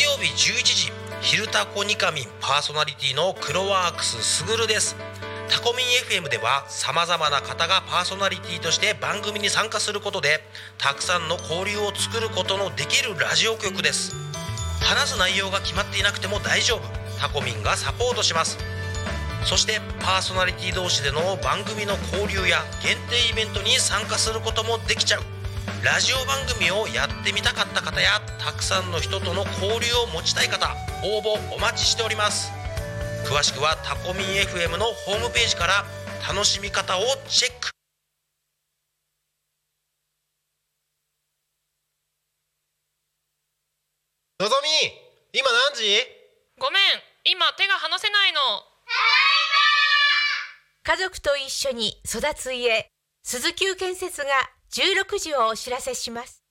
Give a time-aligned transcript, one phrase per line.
[0.00, 4.96] 月曜日11時「昼タコニカミン」パーソナリティのクロワークスすぐるです。
[5.50, 5.86] タコミン
[6.22, 10.42] FM ではさまざまな方がパーソナリティとして番組に参加することで
[10.78, 14.16] たくさんの交流を作ることのできるラジオ局です。
[14.80, 16.80] 話す内容が決まっていなくても大丈夫。
[17.20, 18.56] タコミンがサポートします。
[19.44, 25.39] そしてパーソナリティ同士での番組の交流や限定イベントに参加することもできちゃう。
[25.84, 32.52] ラジオ番組をやってみたかった方やたくさんの人との交流を持ちたい方応募お待ちしております。
[33.24, 35.84] 詳しくはタコミン FM のホームページから
[36.28, 37.70] 楽しみ方をチェック。
[44.38, 44.68] のぞみ
[45.38, 45.82] 今何時？
[46.58, 46.82] ごめん
[47.24, 48.40] 今手が離せないの。
[50.82, 52.86] 家族と一緒に育つ家
[53.22, 54.28] 鈴木建設が
[54.72, 56.44] 16時をお知らせします。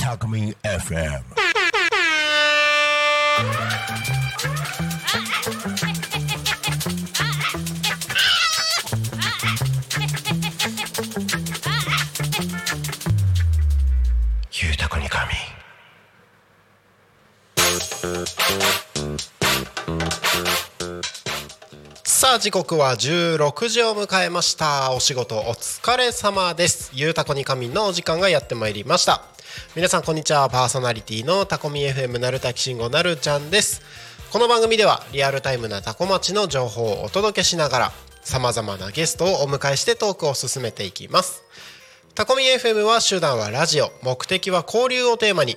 [0.00, 1.36] タコミン FM
[22.26, 24.92] さあ時刻は16時を迎えました。
[24.92, 26.90] お仕事お疲れ様です。
[26.92, 29.22] ゆうたこにかみのお時間がやってまいりました。
[29.76, 30.50] 皆さんこんにちは。
[30.50, 33.80] パーソナリティのタコミ FM なるたきしんごなるちゃんです。
[34.32, 41.44] この番組ではリアルタイムなタコ町の情報をお届けしながらさまざまなゲストをお迎えしてトークを進めていきます。
[42.16, 43.92] タコミ FM は手段はラジオ。
[44.02, 45.56] 目的は交流をテーマに。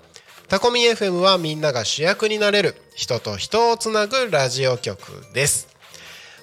[0.51, 4.99] タコミ FM はみんなが主役になれる人と人をつなぐラジオ局
[5.33, 5.69] です。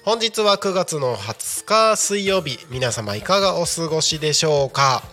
[0.03, 5.03] 本日は9月の20日水曜日皆様いかがお過ごしでしょうか？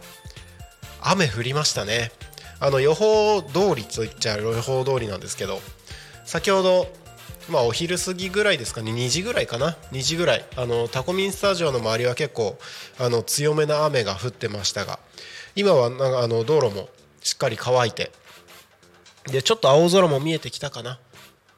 [1.02, 2.10] 雨降りましたね。
[2.58, 5.60] あの予報通りと言っちゃ予報通りなんですけど
[6.24, 6.86] 先ほど
[7.50, 8.92] まあお昼過ぎぐらいですかね。
[8.92, 9.76] 2時ぐらいかな。
[9.92, 10.44] 2時ぐらい。
[10.56, 12.56] あのタコミンスタジオの周りは結構
[12.98, 14.98] あの強めな雨が降ってましたが
[15.54, 16.88] 今はなんかあの道路も
[17.22, 18.10] しっかり乾いて
[19.28, 20.98] でちょっと青空も見えてきたかな。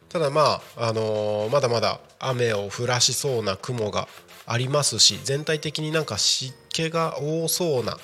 [0.09, 4.09] ただまあ、あのーまだまだ雨を降らしそうな雲が
[4.47, 7.99] ありますし全体的になんか湿気が多そうな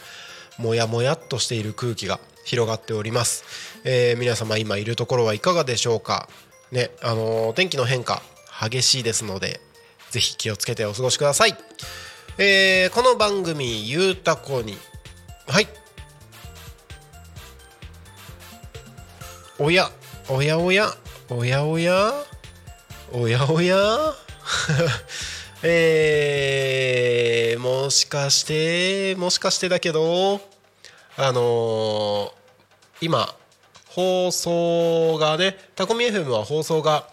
[0.58, 6.28] もやもやっとしている空気が広がっております、えー皆様今いるところはいかがでしょうか。
[6.72, 8.22] ねあのー天気の変化
[8.60, 9.60] 激しいですので
[10.10, 11.56] ぜひ気をつけてお過ごしください、
[12.36, 14.76] えーこの番組「ゆうたこに」
[15.48, 15.83] はい。
[19.58, 19.88] おや
[20.28, 20.90] おやおや
[21.30, 22.12] おやおや
[23.12, 24.14] おやおや。
[25.62, 30.40] えー、もしかしてもしかしてだけど
[31.16, 32.30] あのー
[33.00, 33.34] 今
[33.88, 37.08] 放送がねタコミ FM は放送が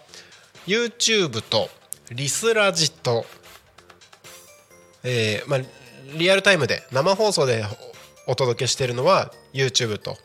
[0.66, 1.68] YouTube と
[2.10, 3.24] リスラジと
[5.04, 5.60] えーまあ、
[6.16, 7.64] リアルタイムで生放送で
[8.26, 10.16] お届けしてるのは YouTube と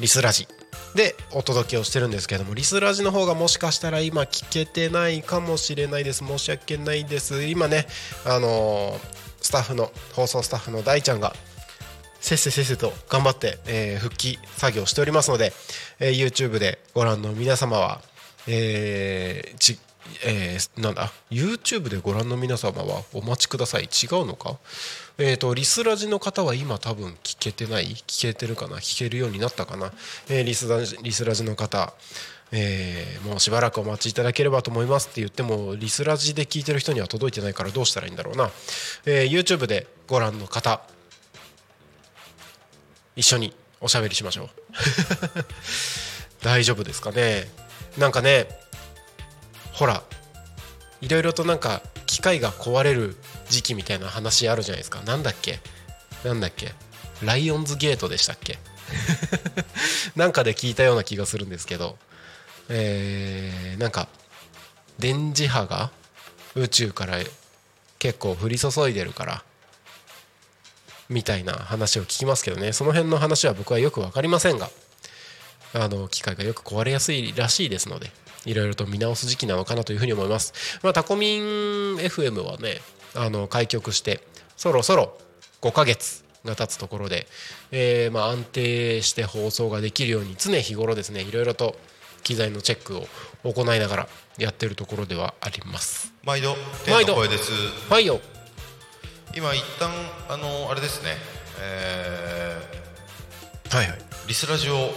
[0.00, 0.46] リスラジ。
[0.94, 6.24] でお届けをしてるんですけどもリスラジの方がもしかしたら今聞けてないかもしれないです。
[6.24, 7.44] 申し訳ないです。
[7.44, 7.86] 今ね
[8.26, 8.98] あの
[9.40, 11.34] スタッフの放送スタッフの大ちゃんが
[12.20, 15.52] せっせせっせと頑張って、えー復帰作業しておりますので、
[15.98, 18.00] えー YouTube でご覧の皆様は、
[18.46, 19.78] えーち
[20.24, 23.84] えーなんだ YouTube でご覧の皆様はお待ちください。
[23.84, 24.58] 違うのか？
[25.18, 27.94] えー、とリスラジの方は今多分聞けてない？
[28.06, 28.76] 聞けてるかな？
[28.78, 29.92] 聞けるようになったかな、
[30.28, 31.92] えーリスラジリスラジの方
[32.50, 38.50] えーもうしばらくお待ちいただければと思いますって言ってもリスラジで聞いてる人には届いてないからどうしたらいいんだろうな、
[39.06, 40.80] えー YouTube でご覧の方
[43.14, 44.48] 一緒におしゃべりしましょう。
[46.42, 47.48] 大丈夫ですかね？
[47.98, 48.48] なんかね
[49.72, 50.02] ほら
[51.00, 53.16] いろいろとなんか機械が壊れる
[53.52, 55.00] 時期みたいな話あるじゃないですか。
[55.02, 55.60] なんだっけ？
[56.24, 56.72] なんだっけ？
[57.22, 58.58] ライオンズゲートでしたっけ？
[60.16, 61.96] なんかで聞いたような気がするんですけど。
[62.68, 64.08] えーなんか
[64.98, 65.90] 電磁波が
[66.54, 67.18] 宇宙から
[67.98, 69.42] 結構降り注いでるから
[71.08, 72.72] みたいな話を聞きますけどね。
[72.72, 74.70] その辺の話は僕はよく分かりませんが
[75.74, 78.10] あの機械がよく壊れやすいらしいですので
[78.44, 80.52] いろいろと見直す時期なのかなというふうに思います。
[80.82, 81.42] まあ、タコミン
[81.96, 82.80] FM はね
[83.14, 84.20] あの開局して
[84.56, 85.16] そろそろ
[85.60, 87.26] 5ヶ月が経つところで、
[87.70, 91.76] えーまあ安定して放送ができるように常日頃ですねいろいろと
[92.22, 93.06] 機材のチェックを
[93.44, 96.12] 行いながらやってるところではあります。
[96.24, 96.56] 毎度
[96.88, 97.14] 毎度。
[97.14, 97.50] 天の声です。
[97.90, 98.20] はいよ
[99.34, 99.90] 今一旦
[100.28, 101.16] あのあれですね。
[101.60, 102.56] え
[103.70, 103.98] はいはい。
[103.98, 104.90] ーリスラジオを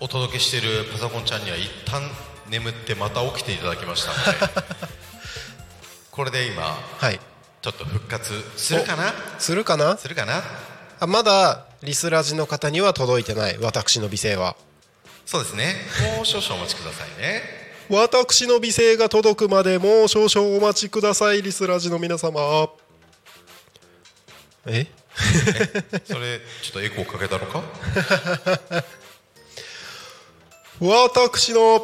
[0.00, 2.02] お届けしているパソコンちゃんには一旦
[2.50, 4.10] 眠ってまた起きていただきました
[4.46, 4.62] ので
[6.10, 7.18] これで今はい
[7.64, 9.14] ちょっと復活するかな？
[9.38, 9.96] するかな？
[9.96, 10.42] するかな？
[11.00, 13.56] あまだリスラジの方には届いてない。
[13.58, 14.54] 私の美声は。
[15.24, 15.74] そうですね。
[16.14, 17.40] もう少々お待ちくださいね。
[17.88, 22.68] 私の美声が届くまでもう少々お待ちくださいリスラジの皆様。
[24.66, 24.86] え
[26.04, 27.62] それちょっとエコーかけたのか？
[30.80, 31.80] 私の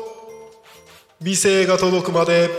[1.22, 2.50] 美声が届くまで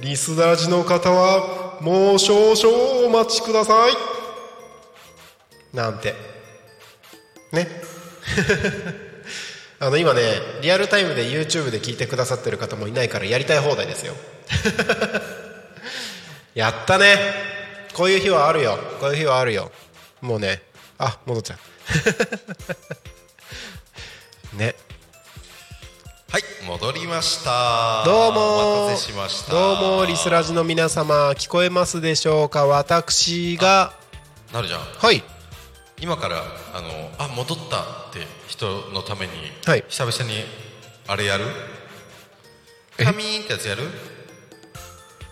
[0.00, 3.92] リスラジの方はもう少々お待ちください。
[5.74, 6.14] なんて。
[7.50, 7.66] ね。
[9.80, 10.20] あの今ね
[10.62, 14.14] リアルタイムで YouTube で聞いてくださってる方もいないからやりたい放題ですよ。
[16.54, 17.16] やったね。
[17.94, 18.78] こういう日はあるよ。
[19.00, 19.72] こういう日はあるよ。
[20.20, 20.62] もうね。
[20.98, 21.58] あ戻っちゃ
[24.54, 24.54] う。
[24.56, 24.76] ね。
[26.32, 28.02] はい戻りました。
[28.06, 28.84] どうも。
[28.84, 29.52] お待たせしました。
[29.52, 32.64] どうもリスラジの皆様聞こえますでしょうか？
[32.64, 33.92] 私が。
[34.50, 34.80] なるじゃん。
[34.80, 35.22] はい。
[36.00, 36.38] 今から
[36.72, 36.88] あの
[37.18, 38.64] あ戻ったって人
[38.94, 39.32] のために、
[39.66, 39.84] はい。
[39.90, 40.42] 久々に
[41.06, 41.44] あれやる？
[42.96, 43.04] え？
[43.04, 43.82] カミーンってやつやる？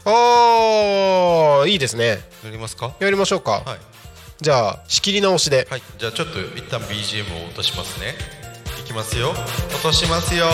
[0.05, 2.19] ああいいですね。
[2.44, 2.94] やりますか？
[3.00, 3.79] やりましょうか、はい。
[4.43, 5.67] じゃあ仕切り直しで。
[5.70, 5.82] はい。
[5.96, 8.08] じゃあちょっと一旦 BGM を落としますね。
[8.08, 8.40] い
[8.91, 9.31] きますよ。
[9.31, 10.47] 落としますよ。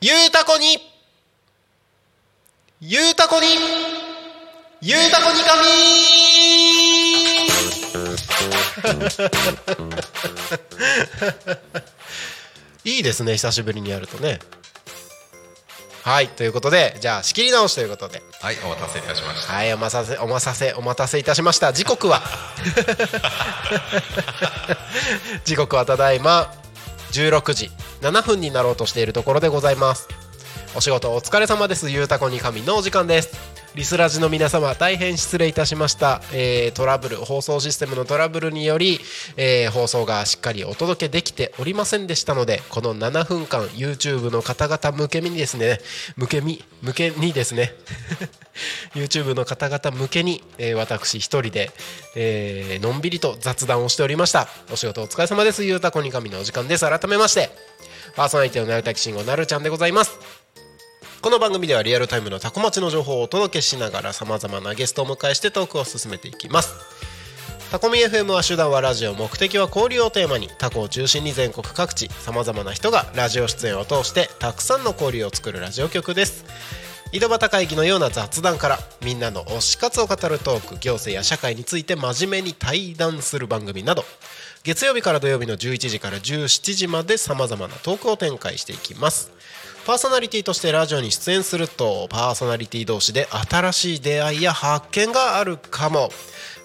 [0.00, 0.78] ゆうたこに。
[2.80, 3.46] ゆうたこに。
[4.80, 5.60] ゆうたこに神
[12.96, 14.38] いいですね久しぶりにやるとね
[16.02, 18.22] はいということでじゃあ仕切り直しということで。
[18.40, 19.52] はいお待たせいたしました。
[19.52, 21.72] はいお待たせお待たせお待たせいたしました。
[21.72, 22.22] 時刻は。
[25.44, 26.54] 時刻はただいま
[27.12, 27.70] 16時
[28.00, 30.08] 7分になろうとしているところでございます。
[30.74, 31.90] お仕事お疲れ様です。
[31.90, 38.98] ゆうたこに神のお時間ですリスラジの皆様大変失礼いたしました、えートラブル放送システムのトラブルにより、
[39.36, 45.78] えー放送がしっかりお届けできておりませんでしたのでこの7分間 YouTube の方々向けにですね
[46.16, 47.72] 向けみ向けにですね
[48.94, 51.70] YouTube の方々向けに、えー私一人で、
[52.16, 54.48] えーのんびりと雑談をしておりました。
[54.72, 55.64] お仕事お疲れ様です。
[55.64, 56.84] ゆうたこに神のお時間です。
[56.84, 57.50] 改めまして
[58.16, 60.39] パーソナリティのなるたきしんごなるちゃんでございます。
[61.22, 66.72] この番組ではリアルタイムのタコ町の情報をお届けしながらさまざまなゲストを迎えしてトークを進めていきます。
[67.70, 76.46] タコミ FM は手段はラジオ目的は交流をテーマにタコを中心に全国各地さまざまな人がラジオ出演を通してたくさんの交流を作るラジオ局です。
[77.12, 84.04] 井戸端会議のような雑談からみんなの推し活を語るトーク行政や社会について真面目に対談する番組など。
[84.62, 89.30] 月曜日から土曜日の11時から17時までさまざまなトークを展開していきます。
[89.90, 96.10] パーソナリティとしてラジオに出演するとパーソナリティ同士で新しい出会いや発見があるかも。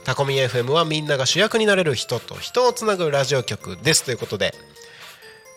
[0.03, 4.03] タコミ FM はみんなが主役になれる人と人をつなぐラジオ局です。
[4.03, 4.53] ということで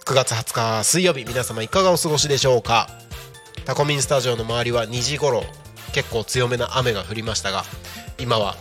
[0.06, 2.88] 9月20日水曜日皆様いかがお過ごしでしょうか？
[3.66, 5.42] タコミンスタジオの周りは2時頃
[5.92, 7.64] 結構強めな雨が降りましたが
[8.18, 8.56] 今は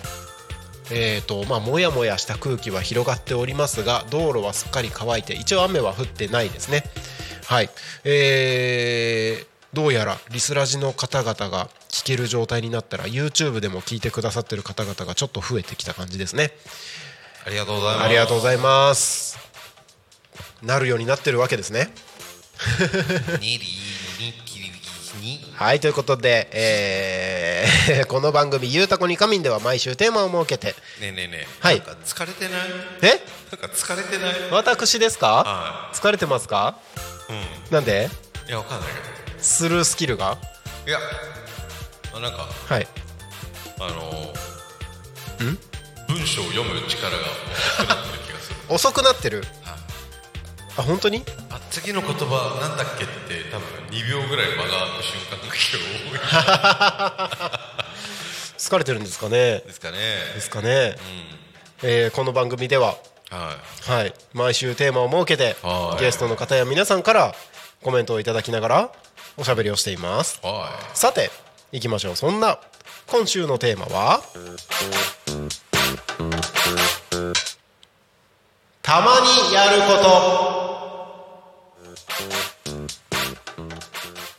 [0.91, 6.83] えーとまあ、もやもやした空気は広がっておりますが道路はすっかり乾いて一応雨は降ってないですね。
[7.47, 7.69] はい。
[8.03, 16.51] えーどうやらリスラジの方々が聞ける状態になったら YouTube でも聞いてくださってる方々がちょっと増えてきた感じですね。
[17.45, 18.05] ありがとうございます。
[18.05, 19.37] ありがとうございます。
[20.63, 21.91] なるようになってるわけですね。
[25.53, 30.69] はいということで、えー この番組「ゆうたこに仮眠」では毎週テーマを設けて。
[31.01, 31.47] ねえねえねえ。
[31.59, 31.81] はい。
[31.81, 32.61] 疲れてない？
[33.01, 33.07] え？
[33.51, 34.35] なんか疲れてない？
[34.51, 35.27] 私ですか？
[35.43, 36.77] は疲れてますか？
[37.29, 37.43] うん。
[37.71, 38.09] なんで？
[38.47, 38.89] いやわかんない。
[38.89, 40.37] けスルースキルが？
[40.85, 40.99] どいや
[42.15, 42.87] あなんかはい。
[43.79, 45.57] あのー
[46.07, 48.55] 文章を読む力が遅くなってる気がする。
[48.73, 49.41] 遅くなってる？
[49.41, 49.49] はい。
[50.77, 51.23] あ本当に？
[51.49, 56.19] あ次の言葉なんだっけって多分2秒ぐらい間が空く瞬間が結構多い。
[58.57, 59.59] 疲れてるんですかね？
[59.59, 59.97] ですかね。
[60.35, 60.95] ですかね、
[61.83, 62.95] えーこの番組では
[63.29, 63.57] は
[63.87, 66.01] はい、毎週テーマを設けてはい。
[66.01, 67.35] ゲストの方や皆さんから
[67.83, 68.91] コメントをいただきながら
[69.37, 70.41] おしゃべりをしています。
[70.93, 71.29] さて
[71.71, 72.15] 行きましょう。
[72.15, 72.59] そんな
[73.05, 74.21] 今週のテーマは
[78.81, 79.87] たまにやるこ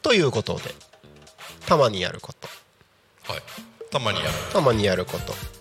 [0.02, 0.08] と。
[0.08, 0.74] ということで
[1.66, 2.48] たまにやること。
[3.28, 3.42] いはい。
[3.90, 4.32] たまにやる。
[4.52, 5.57] たまにやること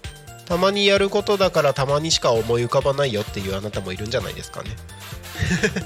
[0.48, 4.70] たまにやることだからたまにしか思い浮かばないよっていうあなたもいるんじゃないですかね。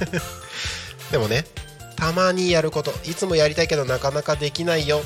[1.11, 1.45] でもね
[1.95, 5.03] たまにやることいつもやりたいけどなかなかできないよ。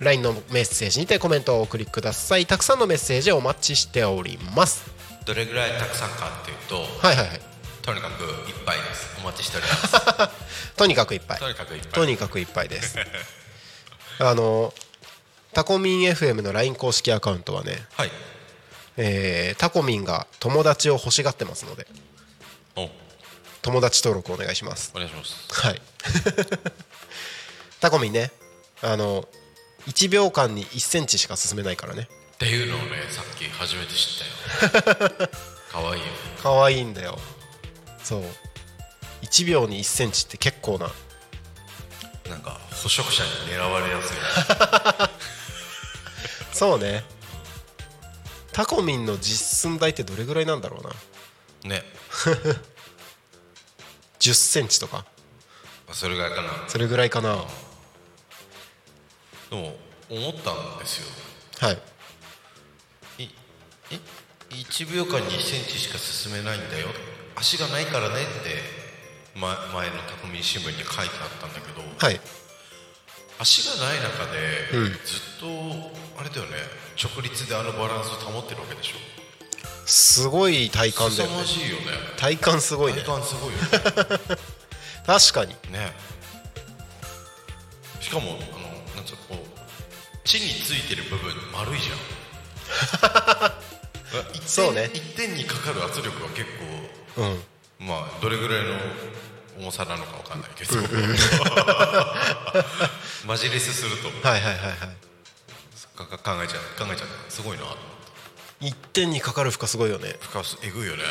[0.00, 2.46] LINE のメッセージにてコメントをお送りください。
[2.46, 4.90] たくさんのメッセージをお待ちしております。
[5.26, 7.40] どれぐらいたくさんかっていうとはいはいはい。
[7.82, 9.16] とにかくいっぱいです。
[9.22, 10.30] お待ちしております。
[10.76, 12.96] とにかくいっぱいとにかくいっぱいとにかくいっぱいです。
[14.18, 14.72] あの
[15.52, 18.10] タコミン FM の LINE 公式アカウントはね、はい。
[18.96, 21.86] えータコミンが友達を欲しがってますので。
[22.76, 22.88] お
[23.62, 24.92] 友達登録お願いします。
[24.94, 25.36] お願いします。
[25.50, 25.82] はい。
[27.80, 28.32] タコミンね。
[28.82, 29.28] あの
[29.86, 32.08] 1秒間に1センチしか進めないからね。
[32.34, 34.22] っていうのをねさっき初めて知
[34.62, 34.78] った
[35.26, 35.28] よ。
[35.70, 36.08] かわいいよ。
[36.42, 37.18] 可愛いんだよ。
[38.02, 38.24] そう。
[39.22, 40.90] 1秒に1センチって結構な。
[42.30, 44.16] なんか捕食者に狙われやすい
[46.56, 47.04] そうね。
[48.52, 50.80] タコミンの実寸大ってどれぐらいなんだろ
[51.64, 51.74] うな。
[51.74, 51.84] ね
[54.20, 55.04] 10センチとか。
[55.92, 56.48] それぐらいかな。
[56.68, 57.44] それぐらいかな。
[59.50, 59.76] でも
[60.08, 61.06] 思ったんですよ。
[61.66, 61.78] はい。
[63.18, 63.30] いい
[64.50, 66.88] 1秒間に1センチしか進めないんだよ。
[67.34, 68.16] 足がないからねっ
[69.34, 71.82] て、ま、前のタコミン新聞に書いてあったんだけど。
[71.98, 72.20] はい。
[73.38, 74.92] 足がない中で、うん。
[74.92, 74.98] ずっ
[75.40, 75.46] と
[76.20, 76.56] あれだよね。
[77.02, 79.19] 直立であのバランスを保ってるわけでしょ
[79.90, 81.36] すごい体感だ凄よね。
[81.38, 81.82] まじいよね。
[82.16, 83.00] 体感すごいね。
[83.00, 83.66] 体感すごいよね。
[85.04, 85.56] 確かに。
[85.72, 85.92] ね。
[88.00, 88.40] しかもあの
[88.94, 89.48] なんつうのこう
[90.22, 91.98] 地についてる部分丸いじゃん。
[94.46, 94.90] そうね。
[94.94, 96.48] 一点にかかる圧力は結
[97.16, 97.44] 構うん。
[97.80, 98.78] まあどれぐらいの
[99.58, 100.76] 重さなのかわかんないけど。
[103.26, 104.78] マジレスするとはいはいはいはい。
[105.96, 106.06] 考
[106.44, 107.08] えちゃう考えちゃう。
[107.28, 107.64] すごいな
[108.60, 110.16] 一点にかかる負荷すごいよね。
[110.20, 111.02] 深すえぐいよね。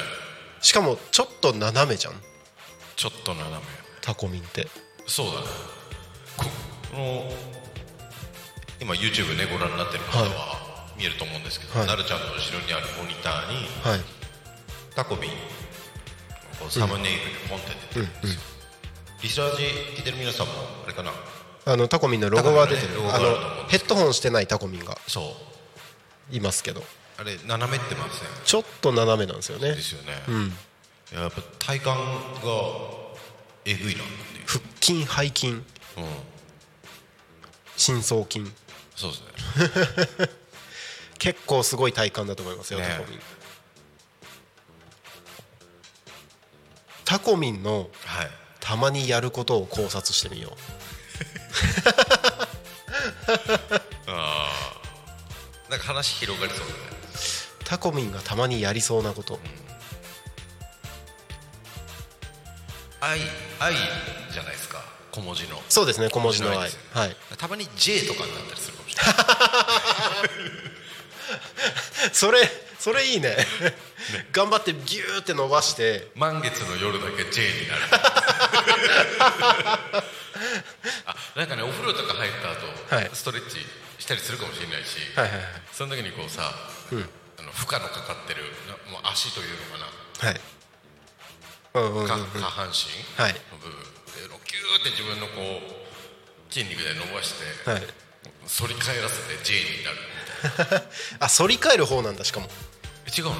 [0.61, 2.13] しかもちょっと斜めじゃん。
[2.95, 3.61] ちょっと斜め。
[4.01, 4.67] タコミンって。
[5.07, 5.47] そうだね。
[6.37, 6.45] こ
[6.91, 7.31] この
[8.79, 11.87] 今 YouTube ねご覧になってる方は見えると思うんですけど、はい。
[11.87, 14.01] なるちゃんの後ろにあるモニターにはい。
[14.95, 15.31] タコビン
[16.59, 18.41] こうサムネイルでポンって出てるんですよ、
[19.23, 19.63] リサージ
[19.97, 20.53] 聞いてる皆さんも
[20.83, 21.11] あれかな？
[21.65, 25.21] あのタコミンのロゴが出てる、ねあのヘッドホンしてないタコミンがそ
[26.31, 26.35] う。
[26.35, 26.83] いますけど
[27.19, 28.29] あれ斜めってません？
[28.45, 29.75] ちょっと斜めなんですよね。
[29.75, 30.47] ですよね、うん。
[30.47, 30.51] い
[31.15, 31.93] ややっぱ体幹が
[33.65, 34.03] えぐいな
[34.45, 35.47] 腹筋背筋。
[35.49, 35.63] うん。
[37.75, 38.49] 深層筋。
[38.95, 39.21] そうです
[40.19, 40.29] ね。
[41.19, 42.87] 結構すごい体幹だと思いますよ、ね。
[42.87, 43.19] タコミン。
[47.03, 48.31] タコミンのはい。
[48.61, 50.53] たまにやることを考察してみよう。
[54.07, 54.49] ああ
[55.69, 56.98] なんか話広がりそうだね
[57.69, 59.37] タコミンがたまにやりそうなこと。
[62.99, 63.19] 愛
[63.59, 63.75] 愛
[64.33, 64.83] じゃないですか。
[65.11, 65.61] 小文字の。
[65.69, 66.71] そうですね小文字の愛はい。
[67.37, 69.11] たまに J とかになったりするかもしれな
[72.09, 72.09] い。
[72.11, 72.39] それ
[72.79, 73.37] それいいね。
[74.31, 76.07] 頑張ってギューって伸ばして。
[76.15, 77.81] 満月の夜だけ J になる。
[81.05, 83.11] あなんかねお風呂とか入った後、はい。
[83.13, 83.63] ストレッチ
[83.99, 85.47] したりするかもしれないし、はいはいはい。
[85.71, 86.51] その時にこうさ、
[87.39, 90.41] あの負荷のかかってるなもう足というのかな、はい。
[91.71, 92.91] 下半身
[93.21, 93.33] はい。
[93.51, 93.79] の部分。
[93.79, 97.83] でギューって自分のこう筋肉で伸ばして、はい。
[98.47, 99.97] 反り返らせて J になる。
[100.43, 100.85] みたいな
[101.19, 102.47] あ反り返る方なんだしかも。
[103.05, 103.35] え違うの？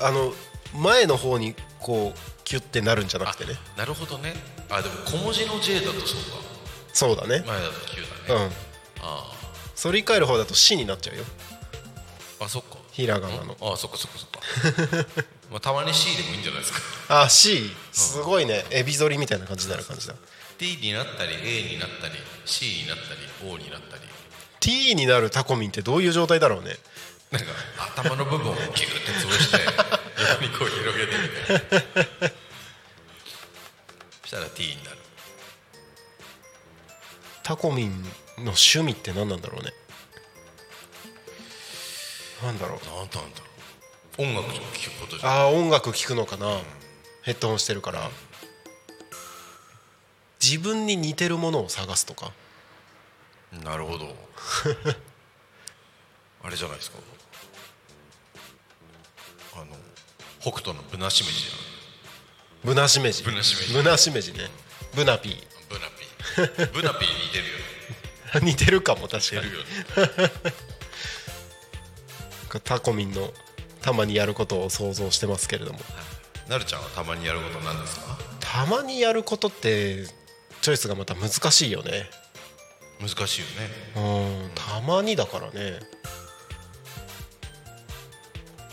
[0.00, 0.32] あの
[0.74, 3.58] 前の方にこうキュッてなるんじゃなくてね。
[3.76, 4.34] なるほどね。
[4.70, 6.38] あでも小文字の J だとそうか。
[6.92, 7.44] そうだね。
[7.46, 8.52] 前だと Q うだね、ん。
[9.02, 9.32] あ
[9.76, 11.24] 反り返る方だと「死」になっちゃうよ。
[12.40, 13.54] ああそっかひらがなの。
[13.60, 15.06] ああそっかそっかそっか。
[15.52, 16.80] まあたまに C でもいいんじゃないですか。
[17.24, 18.64] あ C すごいね。
[18.70, 20.14] エビ反りみたいな感じになる感じだ。
[20.58, 22.14] D になったり A になったり
[22.46, 24.02] C になったり O になったり。
[24.60, 26.78] T になるタコミンってどういう状態だろうね。
[27.30, 27.48] なんか
[27.98, 29.58] 頭の部分をギューって潰して
[30.30, 31.82] 横にこう広げてみたい
[32.22, 32.30] な。
[34.22, 34.96] そしたら T になる。
[37.42, 38.02] タコミン
[38.38, 39.72] の趣味って何なんだろうね
[42.42, 42.92] なんだろうな。
[42.92, 43.24] んなんだろ
[44.18, 44.22] う。
[44.22, 45.32] 音楽聴くことじゃん。
[45.32, 46.58] ああ音楽聴くのかな。
[47.22, 48.10] ヘッドホンしてるから。
[50.42, 52.32] 自分に似てるものを探すとか。
[53.64, 54.06] なるほど。
[56.44, 56.98] あれじゃないですか。
[59.54, 59.66] あの
[60.40, 61.46] 北斗のブナシメジじ
[62.62, 64.50] ブナシメジブナシメジブナシメジね。
[64.94, 66.72] ブナピゃんブナピー。
[66.72, 67.56] ブナピーに似てるよ
[68.42, 69.42] 似てるかも確かに。
[69.42, 70.32] 似てるよね
[72.62, 73.32] タコミンの
[73.82, 75.78] たまにやることを想像してますけれども。
[76.48, 78.18] なるちゃんはたまにやることなんですか？
[78.40, 80.04] たまにやることって
[80.62, 82.08] チョイスがまた難しいよね。
[83.00, 84.44] 難しいよね。
[84.44, 84.50] うん。
[84.54, 85.80] たまにだからね。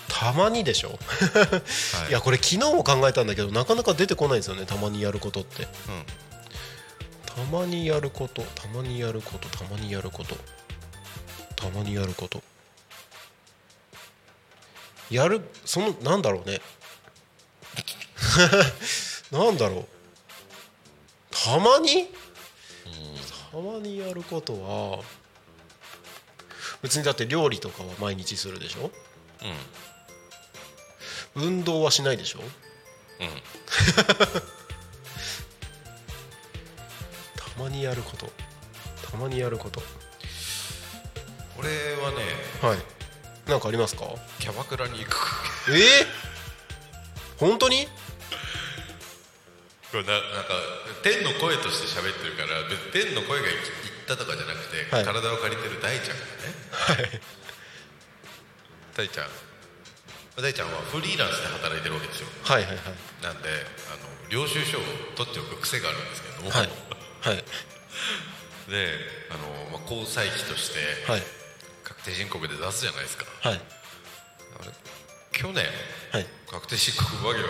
[0.08, 0.90] たまにでしょ、
[2.00, 2.10] はい。
[2.10, 5.64] い、やこれ昨日も考えたんだけどなかなか出てこないんですよねたまにやることって。
[5.64, 5.70] うん。
[7.26, 10.38] たまにやることたまにやることたまにやること。
[11.56, 12.42] たまにやること
[15.14, 16.60] やるそのなんだろうね。
[19.32, 19.88] なんだろう。
[21.32, 22.08] たまに？
[23.52, 25.04] たまにやることは
[26.82, 28.90] 別にだって料理とかは毎日するでしょ？
[31.36, 32.40] 運動はしないでしょ？
[32.40, 32.48] うん。
[37.36, 38.32] たまにやること。
[39.10, 39.84] たまにやること。
[41.60, 42.18] 俺はね
[42.62, 42.80] はい
[43.48, 44.06] なんかありますか？
[44.40, 45.18] キャバクラに行く。
[45.70, 45.74] え？
[45.76, 46.08] ー、
[47.38, 47.88] 本当に？
[49.92, 50.56] これななんか
[51.04, 53.60] 天の声として喋ってるから天の声が言っ
[54.08, 55.06] たとかじゃなくて、はい。
[55.06, 56.56] 体を借りてる大ちゃんがね。
[56.72, 57.22] はい。
[58.96, 59.28] 大ちゃん。
[60.42, 62.28] 大ちゃんはフリーランスで働いてるわけですよ。
[62.44, 62.86] はいはいはい。
[63.22, 63.50] なんで
[63.92, 64.82] あの領収書を
[65.16, 66.70] 取っておく癖があるんですけども、はい。
[67.22, 67.44] はい。
[68.72, 68.98] で
[69.30, 71.22] あの、まあ、交際費としてはい
[71.84, 73.26] 確定申告で出すじゃないですか。
[73.42, 73.62] はい。
[74.62, 74.72] あれ？
[75.32, 75.66] 去年？
[76.12, 76.26] はい。
[76.50, 77.48] 確定申告間際に、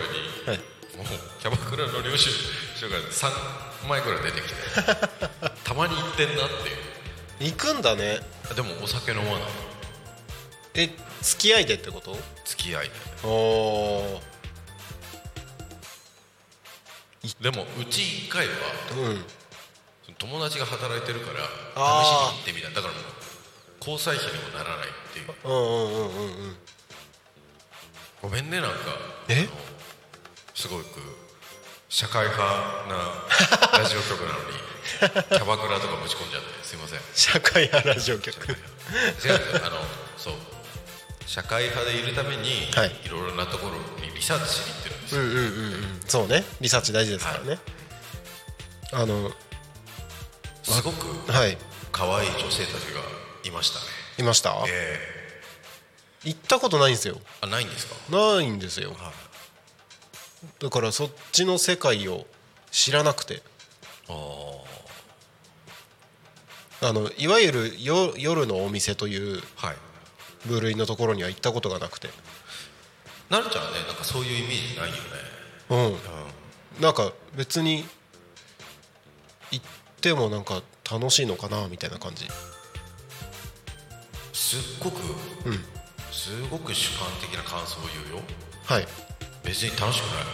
[0.48, 0.58] はい。
[0.96, 1.06] もう
[1.40, 2.30] キャバクラの領収
[2.76, 4.54] 書が3枚ぐらい出てきて
[5.64, 7.52] たまに行ってんなっていう。
[7.52, 8.20] 行くんだね。
[8.54, 9.42] でもお酒飲まない。
[10.74, 10.90] え
[11.22, 12.16] 付き合いでってこと？
[12.44, 12.86] 付き合い。
[12.88, 12.92] で
[13.24, 14.22] おお
[17.40, 18.52] でもうち1回は
[18.96, 19.24] うん。
[20.18, 23.02] 友達が働いてるから試しに行ってみただからもう
[23.86, 25.34] 交際費にもならないっていう。
[25.44, 26.56] うんうんうんうんうん。
[28.22, 28.76] ごめんねなんか。
[29.28, 29.46] え？
[30.54, 30.84] すごく
[31.88, 32.42] 社会派
[32.88, 34.56] なラジオ局なのに
[35.28, 37.00] キャバクラとか持ち込んじゃってすいません。
[37.14, 38.52] 社会派ラジオ局。
[38.52, 38.56] 違う
[39.66, 39.84] あの
[40.16, 40.34] そう。
[41.26, 43.00] 社会派でいるために、はい。
[43.04, 46.00] い、ろいろなところにリサーチしに行ってるんですよ、うんうんうんうん。
[46.06, 46.44] そうね。
[46.60, 47.58] リサーチ大事ですからね、
[48.92, 49.32] あの
[50.62, 51.58] すごくはい。
[51.92, 53.00] 可愛い女性たちが
[53.44, 53.84] いましたね。
[54.18, 54.54] いました？
[54.68, 54.98] え
[56.24, 57.16] 行ったことないんですよ。
[57.18, 57.94] えあないんですか？
[58.10, 58.90] ないんですよ。
[58.90, 60.62] はい。
[60.62, 62.26] だからそっちの世界を
[62.70, 63.42] 知らなくて。
[64.08, 64.12] あ
[66.88, 66.92] あ。
[66.92, 69.42] のいわゆるよ夜のお店という
[70.46, 72.08] 部類のところには行ったことがなくて。
[73.30, 73.78] なるちゃんはね。
[73.86, 75.00] なんかそういうイメージないよね。
[76.76, 76.82] うん。
[76.82, 77.84] なんか別に
[79.50, 79.64] 行っ
[80.00, 82.26] てもなんか楽しいのかなみたいな感じ
[84.34, 85.00] すっごく
[85.46, 85.64] うん。
[86.12, 88.22] すごく主観的な感想を言うよ。
[88.64, 88.88] はい。
[89.44, 90.24] 別に楽しくない。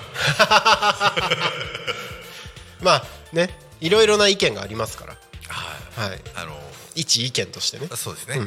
[2.83, 3.57] まあね。
[3.81, 5.17] いろいろな意見がありますから。
[5.49, 6.11] はい。
[6.11, 6.21] はい。
[6.35, 6.59] あの
[6.95, 7.89] 一意見としてね。
[7.95, 8.47] そうですね、はい。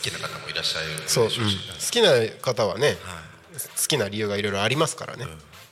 [0.00, 1.30] きな方もいらっしゃるそう、うん。
[1.30, 1.34] 好
[1.90, 2.96] きな方はね、
[3.76, 5.26] 好きな理由がいろいろありますからね、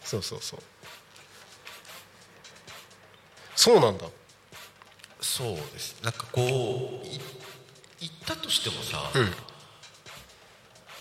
[0.05, 0.61] そうそうそう。
[3.55, 4.07] そうなんだ。
[5.21, 5.97] そうです。
[6.03, 7.07] なんかこう
[8.01, 9.11] い言ったとしてもさ、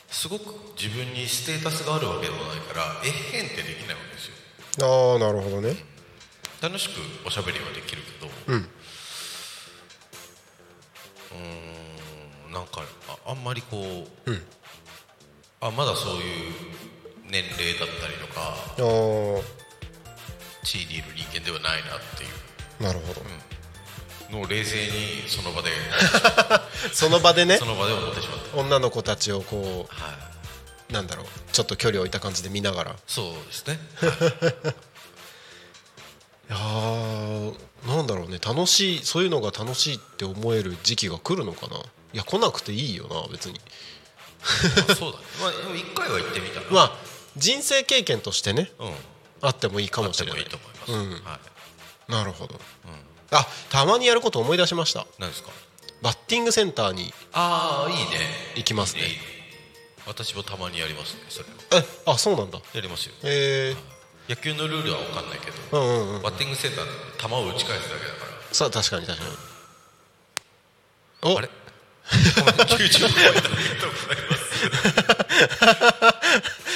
[0.09, 4.35] すごく自分にステータスがあるわけでもないからえへんってできないわけですよ。
[4.81, 5.75] ああなるほどね。
[6.61, 6.93] 楽しく
[7.25, 8.57] おしゃべりはできるけどうん。
[8.57, 14.41] うーんなんかああんまりこう、うん。
[15.59, 16.21] あまだそういう
[17.29, 18.55] 年齢だったりとか
[20.63, 22.83] 地位にいる人間ではないなっていう。
[22.83, 23.21] なるほど、
[24.31, 25.69] のを冷静にその場で。
[26.93, 27.57] その場でね。
[27.57, 28.57] その場で思ってしまった。
[28.57, 30.13] 女の子たちをこはい。
[30.89, 32.91] うなんだろうちょっと距離を置いた感じで見ながら。
[32.91, 33.79] いそうですね。
[36.49, 37.53] やー
[37.87, 38.39] なんだろうね。
[38.39, 41.77] 楽しいそういうのが楽しいって思える時期が来るのかな。
[41.77, 41.81] い
[42.13, 43.59] や来なくていいよな別に。
[44.87, 45.25] まあそうだね。
[45.41, 46.65] まあでも一回は行ってみたら。
[46.69, 46.97] まあ
[47.35, 48.95] 人生経験としてねうん。
[49.41, 50.41] あってもいいかももしれない。
[50.41, 51.11] いいと思います、うん。
[51.23, 51.39] は
[52.09, 52.11] い。
[52.11, 52.59] なるほど、
[53.31, 55.05] あたまにやること思い出しました。
[55.19, 55.49] 何ですか？
[56.01, 58.03] バッティングセンターにああいいね。
[58.55, 59.01] 行きますね。
[60.05, 61.45] 私もたまにやりますねそれ。
[61.79, 62.59] はえあそうなんだ。
[62.73, 63.13] やりますよ。
[63.23, 63.75] え
[64.29, 66.21] 野球のルールは分かんないけど、ー、うんうんうん。
[66.21, 69.31] バッティングセンターで球を打ち返すだけだかさあ確かに確かに。
[71.23, 71.29] お。
[71.29, 71.49] らあれ
[72.09, 73.63] ？90ポイントありがとうござ
[74.13, 74.17] い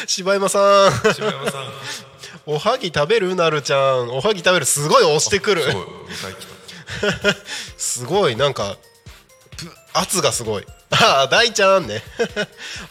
[0.07, 1.13] 柴山さん。
[1.13, 1.71] 柴山さん
[2.45, 4.09] おはぎ食べるなるちゃん。
[4.09, 4.65] おはぎ食べる。
[4.65, 5.63] すごい押してくる。
[7.77, 8.35] すごい。
[8.35, 8.77] なんか
[9.57, 10.65] ぷ圧がすごい。
[10.91, 12.03] ああ大ちゃんね。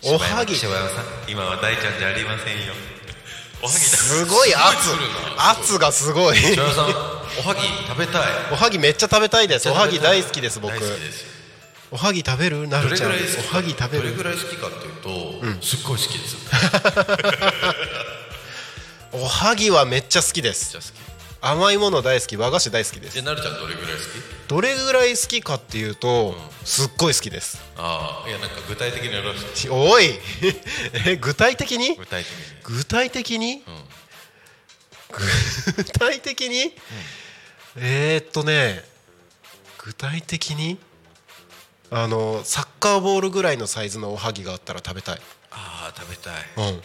[0.03, 0.55] おはぎ。
[1.29, 2.73] 今は大ちゃんじゃありませんよ。
[3.63, 4.89] おはぎだすごい圧。
[5.37, 6.37] 圧がすごい。
[7.39, 8.23] おはぎ食べたい。
[8.53, 9.69] おはぎめっちゃ食べたいです。
[9.69, 10.73] おはぎ大好きです僕。
[11.91, 13.11] おはぎ食べるなどるちゃん。
[13.11, 13.15] お
[13.55, 15.11] はぎ食べどれぐるらい好きかっていうと、
[15.67, 16.37] すっごい好きです
[19.13, 20.71] おはぎはめっちゃ好きです。
[20.71, 21.11] じゃあ好き。
[21.43, 22.37] 甘いもの大好き。
[22.37, 23.15] 和菓子大好きです。
[23.15, 24.49] でなるちゃんどれぐらい好き。
[24.49, 27.61] どれぐらい好きかっていうと、すっごい好きです。
[27.77, 30.19] ああいやなんか具体的に表しておい！
[31.07, 31.97] え具体的に？
[31.97, 32.45] 具体的に。
[32.63, 33.63] 具体的に、
[35.77, 36.75] 具体的に、
[37.77, 38.85] えー、っとね
[39.79, 40.79] 具体的に？
[41.91, 45.21] あのサッカーボールぐらいのサイズのおはぎがあったら食べたい。
[45.51, 46.35] ああ食べたい。
[46.57, 46.65] うん。
[46.65, 46.81] あ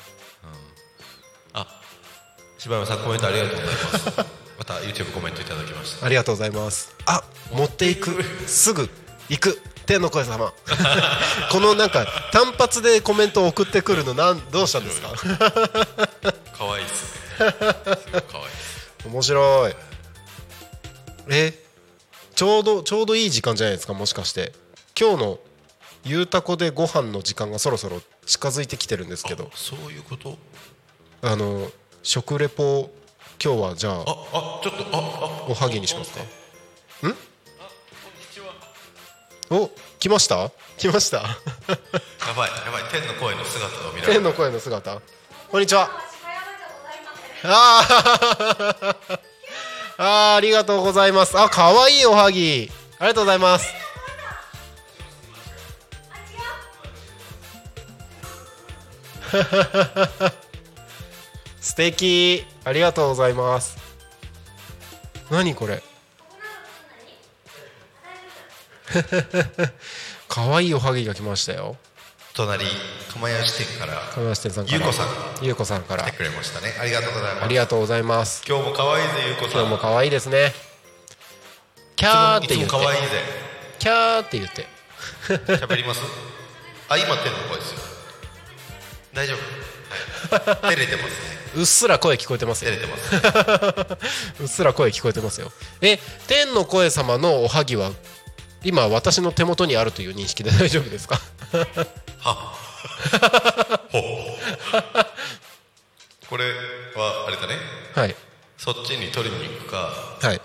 [2.66, 4.18] 柴山さんコメントありがとうございます。
[4.58, 6.96] また YouTube コメントいただきましたありがとうございます。
[7.06, 7.24] あ
[7.54, 8.24] 持っていく。
[8.50, 8.90] すぐ
[9.30, 9.62] 行く。
[9.86, 10.52] 天の声様。
[11.52, 15.10] このなんか単発でコメントを送ってくるのなんどうしたんですか？
[16.58, 17.54] 可愛いっすね。
[18.04, 18.48] すごい可愛い
[19.14, 19.76] 面白い。
[21.30, 21.64] え
[22.34, 23.94] ちょうどちょうどいい時間じゃないですか？
[23.94, 24.54] もしかして。
[25.00, 25.40] 今日の
[26.04, 29.52] ゆうたこでご飯の時間がそろそろ近づいてきてるんですけど。
[29.54, 30.36] そういうこと？
[31.22, 31.72] あの
[32.06, 32.92] 食レポ
[33.44, 34.06] 今日はじゃあああ
[34.64, 36.22] ちょっとああおはぎにしますか？
[37.08, 37.16] ん？
[39.50, 40.52] お来ました？
[40.78, 41.18] 来ました？
[41.18, 41.24] や
[42.38, 44.20] ばいやばい天の声の姿を見られる。
[44.20, 45.02] 天の声の姿。
[45.50, 45.90] こんにちは。
[47.44, 49.18] あー
[49.98, 51.36] あーありがとうございます。
[51.40, 52.70] あ可愛いおはぎ。
[53.00, 53.74] ありがとうございます
[61.66, 62.46] 素敵。
[62.64, 63.76] ありがとうございます。
[65.32, 65.82] 何これ？
[70.30, 71.76] 可愛いおはぎが来ましたよ。
[72.36, 72.66] 隣
[73.12, 74.78] 釜屋支店から亀梨店さんから。
[74.78, 75.08] ゆうこさん
[75.42, 76.04] ゆうこさんから。
[76.04, 76.72] 来てくれましたね。
[76.80, 77.44] ありがとうございます。
[77.46, 78.44] ありがとうございます。
[78.48, 79.52] 今日も可愛いぜゆうこさん。
[79.54, 80.54] 今日も可愛いですね。
[81.96, 82.70] キャーって言って。
[82.70, 83.24] 可愛いぜ。
[83.80, 84.68] キャーって言って。
[85.28, 86.02] 喋ります？
[86.90, 87.80] あ今天の声ですよ。
[89.14, 89.34] 大丈
[90.30, 92.72] 夫、はい、照れてますねうっすら声聞こえてますよ。
[94.40, 95.52] うっすら声聞こえてますよ。
[95.82, 97.92] え天の声様のおはぎは
[98.64, 101.20] 今私の手元にあるという認識で大丈夫ですか？
[102.20, 102.54] は
[106.30, 106.46] これ
[106.96, 107.54] はあれだね。
[107.94, 108.16] はい。
[108.58, 109.78] そっちに取りに行くか
[110.22, 110.42] はい。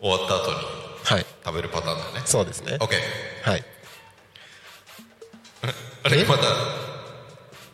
[0.00, 0.56] 終わった後に
[1.04, 1.26] はい。
[1.44, 2.26] 食べるパターンだね。
[2.26, 2.76] そうですね。
[2.80, 2.88] OK
[3.42, 3.64] はい。
[6.04, 6.24] あれえ？
[6.24, 6.42] また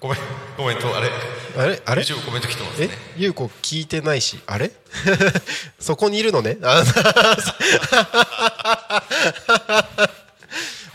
[0.00, 0.14] コメ
[0.56, 1.08] コメントあれ
[1.56, 1.82] あれ？
[1.84, 2.86] あれ？YouTube コメント来てますえ？
[2.86, 4.70] ねゆうこ聞いてないしあれ？
[5.80, 6.56] そこにいるのね？
[6.62, 6.82] あ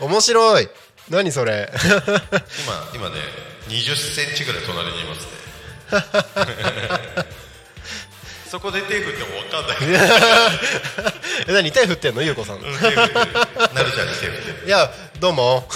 [0.00, 0.68] 面白い。
[1.10, 1.70] 何それ？
[2.94, 3.16] 今今ね
[3.68, 5.32] 20センチぐらい隣にいますね。
[8.50, 9.76] そこで手振っても分かんない。
[11.48, 11.72] え何？
[11.72, 12.22] 手振ってんの？
[12.22, 12.60] ゆうこさん。
[12.60, 13.12] 手振ってる。
[13.14, 14.66] なるちゃんに手振ってる。
[14.66, 14.90] いや
[15.20, 15.68] どうも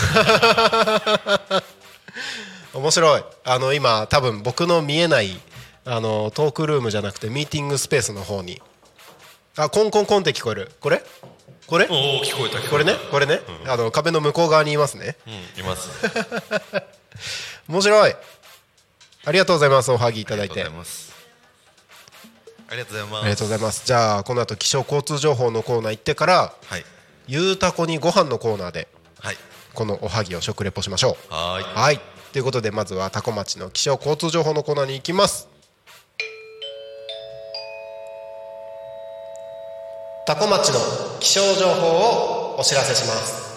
[2.78, 3.22] 面白い。
[3.44, 5.38] あの今多分僕の見えない
[5.84, 8.60] あのトークルームじゃなくてミーティングスペースの方に。
[9.56, 10.70] あコンコンコンって聞こえる。
[10.80, 11.02] これ？
[11.66, 11.86] これ？
[11.90, 12.94] おお聞こえた聞これね？
[13.10, 15.16] これね、あの壁の向こう側にいますね。
[15.26, 15.90] うんいます。
[17.68, 18.14] 面白い。
[19.24, 21.12] ありがとうございますおはぎいただいありてがとうございます。
[22.70, 23.22] ありがとうございます。
[23.22, 23.82] ありがとうございます。
[23.84, 26.84] じゃあこの後気象交通情報のコーナー行ってからはい。
[27.26, 28.88] ゆうたこにご飯のコーナーで
[29.20, 29.36] はい。
[29.74, 31.34] このおはぎを食レポしましょう。
[31.34, 31.64] はーい。
[31.64, 32.00] はい
[32.32, 35.48] ということでまずは多古町の気象交通情報のコーナーに行きます。
[40.26, 40.78] 多古町の
[41.20, 43.48] 気象情報をお知らせします。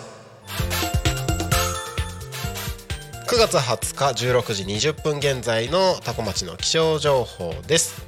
[3.28, 8.06] 9月20日16時20分現在の多古町の気象情報です。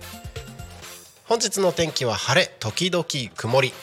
[1.26, 3.74] 本日の天気は晴れ時々曇り。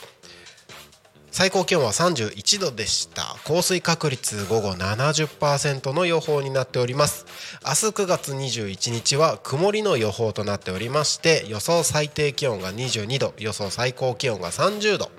[1.31, 3.37] 最高気温は31度でした。
[3.45, 7.25] 降水確率午後70%の予報になっております。
[7.65, 15.09] 明日9月21日は曇りの予報となっておりまして予想最低気温が22度予想最高気温が30度。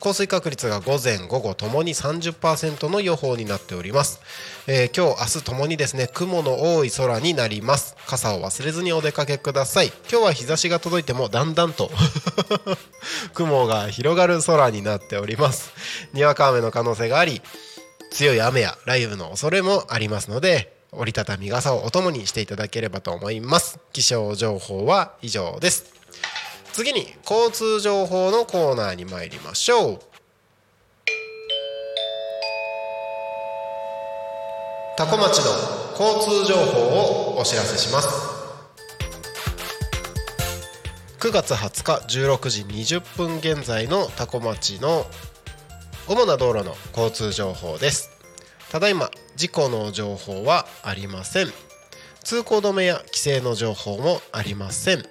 [0.00, 4.20] 降水確率が午前午後ともに30%の予報になっております、
[4.66, 7.96] えー今日明日ともにですね雲の多い空になります。
[8.08, 9.92] 傘を忘れずにお出かけください。
[10.10, 11.90] 今日は日差しが届いてもだんだんと
[13.32, 15.51] 雲が広がる空になっております。
[16.12, 17.42] にわか雨の可能性があり
[18.10, 23.80] 強い雨や雷雨の恐れもありますので折りたたみ傘をお供にしていただければと思います。
[23.92, 25.86] 気象情報は以上です。
[26.74, 30.00] 次に交通情報のコーナーに参りましょう。
[34.96, 35.44] 多古町の
[35.98, 38.08] 交通情報をお知らせします。
[41.20, 45.06] 9月20日16時20分現在の多古町の
[46.08, 48.10] 主な道路の交通情報です。
[48.70, 51.48] ただいま事故の情報はありません。
[52.24, 55.04] 通行止めや規制の情報もありません。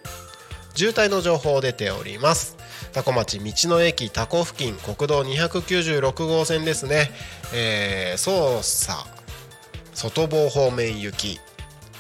[0.76, 2.58] 渋滞の情報出ております。
[2.94, 7.12] 多古町道の駅多古付近国道296号線ですね。
[7.54, 9.00] えー、操作
[9.94, 11.40] 外房方面行き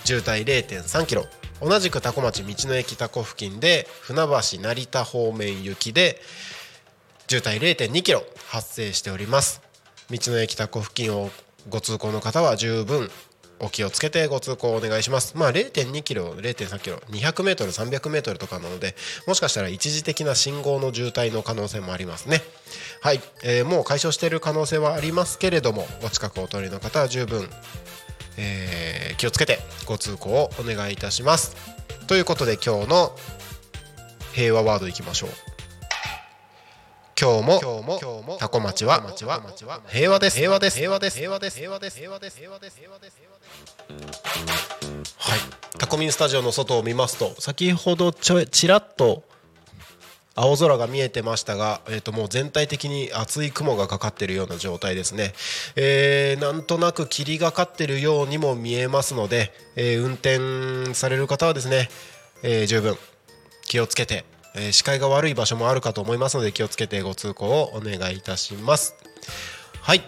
[0.04, 1.25] 渋滞0 3キロ。
[1.62, 6.19] 同じく多古町道の駅多古付近で船橋成田方面行きで
[7.28, 9.62] 渋滞0 2キロ発生しております。
[10.10, 11.30] 道の駅多古付近を
[11.70, 13.10] ご通行の方は十分
[13.60, 15.38] お気をつけてご通行お願いします。
[15.38, 18.96] まあ0 2キロ0 3キロ200メートル300メートルとかなので
[19.28, 22.42] もしかしたら一時的な信号の渋滞の可能性もありますね。
[23.02, 27.48] はい、えーもう解消している可能性はありますけれどもお近くお通りの方は十分
[28.38, 31.56] えー気をつけてご通行をお願いいたします。
[32.08, 33.16] ということで今日の
[34.34, 35.51] 平和ワードいきましょう。
[37.22, 39.00] 今日もタコ町は
[39.88, 40.38] 平和です。
[40.38, 40.78] 平和です。
[40.78, 41.18] 平和です。
[41.20, 41.58] 平和です。
[41.60, 41.98] 平和です。
[42.00, 42.78] 平和です。
[42.78, 43.22] 平和です。
[45.18, 45.40] はい。
[45.78, 49.24] タコミンスタジオの外を見ますと先ほどちょちらっと
[50.34, 55.34] 青空が見えてましたが、えー、ともう全体的に厚い雲がかかっているような状態ですね、
[55.76, 61.90] えー、なんとなく霧がかっているようにも見えますので、えー、運転される方はですね、
[62.42, 62.96] えー、十分
[63.68, 68.96] 気をつけてえー視界が悪い場所もあるかと思いますので気をつけてご通行をお願いいたします。
[69.82, 70.04] はい、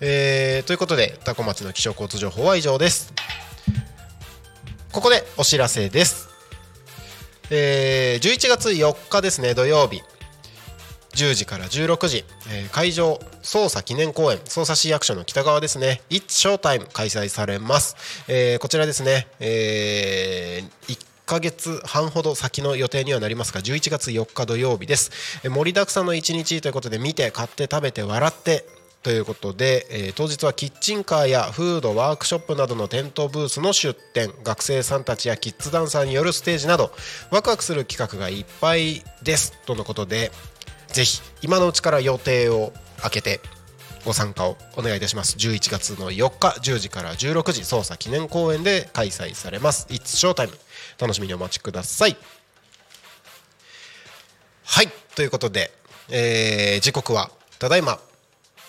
[0.00, 3.12] えーということで多古町の気象交通情報は以上です。
[4.92, 6.28] ここでお知らせです。
[7.50, 10.02] えー11月4日ですね土曜日。
[11.12, 16.02] 10時から16時、えー会場捜査記念公演捜査市役所の北側ですね。
[16.08, 17.96] It's Showtime 開催されます、
[18.28, 25.12] えーこちらですね、え1ヶ月半ほど先の予定にはなりますが11月4日土曜日です、
[25.48, 28.66] 盛りだくさんの一日ということで見て買って食べて笑って
[29.04, 36.90] ということで、えー当日はキッチンカーやフードワークショップなどの店頭ブースの出店学生さんたちやキッズダンサーによるステージなど
[37.30, 40.32] ワクワクする企画がいっぱいですとのことで
[40.88, 43.40] ぜひ今のうちから予定を空けて
[44.04, 45.36] ご参加をお願いいたします。
[45.36, 49.86] 11月の4日10時から16時捜査記念公演で開催されます。
[49.90, 50.50] It's Showtime
[51.00, 52.16] 楽しみにお待ちください。
[54.64, 54.88] はい。
[55.14, 55.72] ということで、
[56.10, 57.98] えー時刻はただいま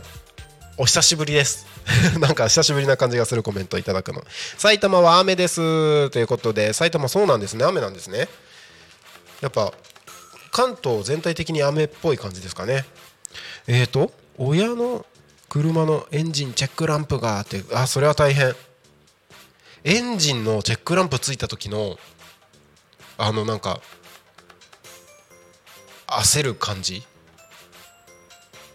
[0.78, 1.64] お久しぶりです。
[2.18, 4.24] なんか久しぶりな感じがするコメントいただくの。
[4.58, 6.10] 埼玉は雨です。
[6.10, 7.64] ということで埼玉そうなんですね。
[7.64, 8.28] 雨なんですね。
[9.42, 9.72] やっぱ
[10.50, 12.84] 関東全体的に雨っぽい感じですかね。
[13.68, 15.06] えーと親の
[15.48, 18.56] 車のエンジンチェックランプがあってあそれは大変。
[19.84, 21.96] エンジンのチェックランプついた時の
[23.18, 23.80] あのなんか
[26.20, 27.02] 焦る感じ？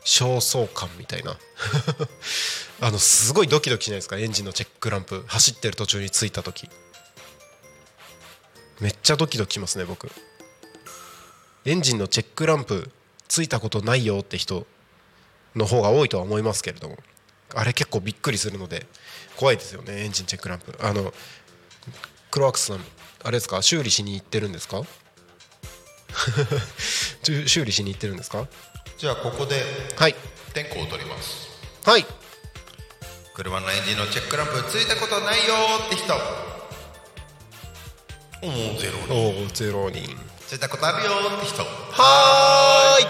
[0.05, 1.37] 焦燥感みたいな。
[2.79, 4.17] あのすごいドキドキしないですか？
[4.17, 5.23] エンジンのチェックランプ。
[5.27, 6.69] 走ってる途中についた時。
[8.79, 10.09] めっちゃドキドキしますね僕。
[11.65, 12.91] エンジンのチェックランプ
[13.27, 14.65] ついたことないよって人
[15.55, 16.97] の方が多いとは思いますけれども。
[17.55, 18.85] あれ結構びっくりするので
[19.37, 20.77] 怖いですよねエンジンチェックランプ。
[20.81, 21.13] あの
[22.29, 22.85] クロワックスさん
[23.23, 23.61] あれですか？
[23.61, 24.83] 修理しに行ってるんですか？
[27.47, 28.47] 修理しに行ってるんですか？
[28.97, 29.63] じゃあここで
[29.95, 30.15] はい。
[30.53, 31.47] 点呼を取ります。
[31.85, 32.05] はい。
[33.33, 35.53] 車のエンジンのチェックランプついたことないよ
[35.85, 36.13] って人。
[38.41, 39.15] おおゼロ。
[39.15, 40.17] おおゼロ人。
[40.47, 41.63] ついたことあるよって人。
[41.63, 43.07] はーい。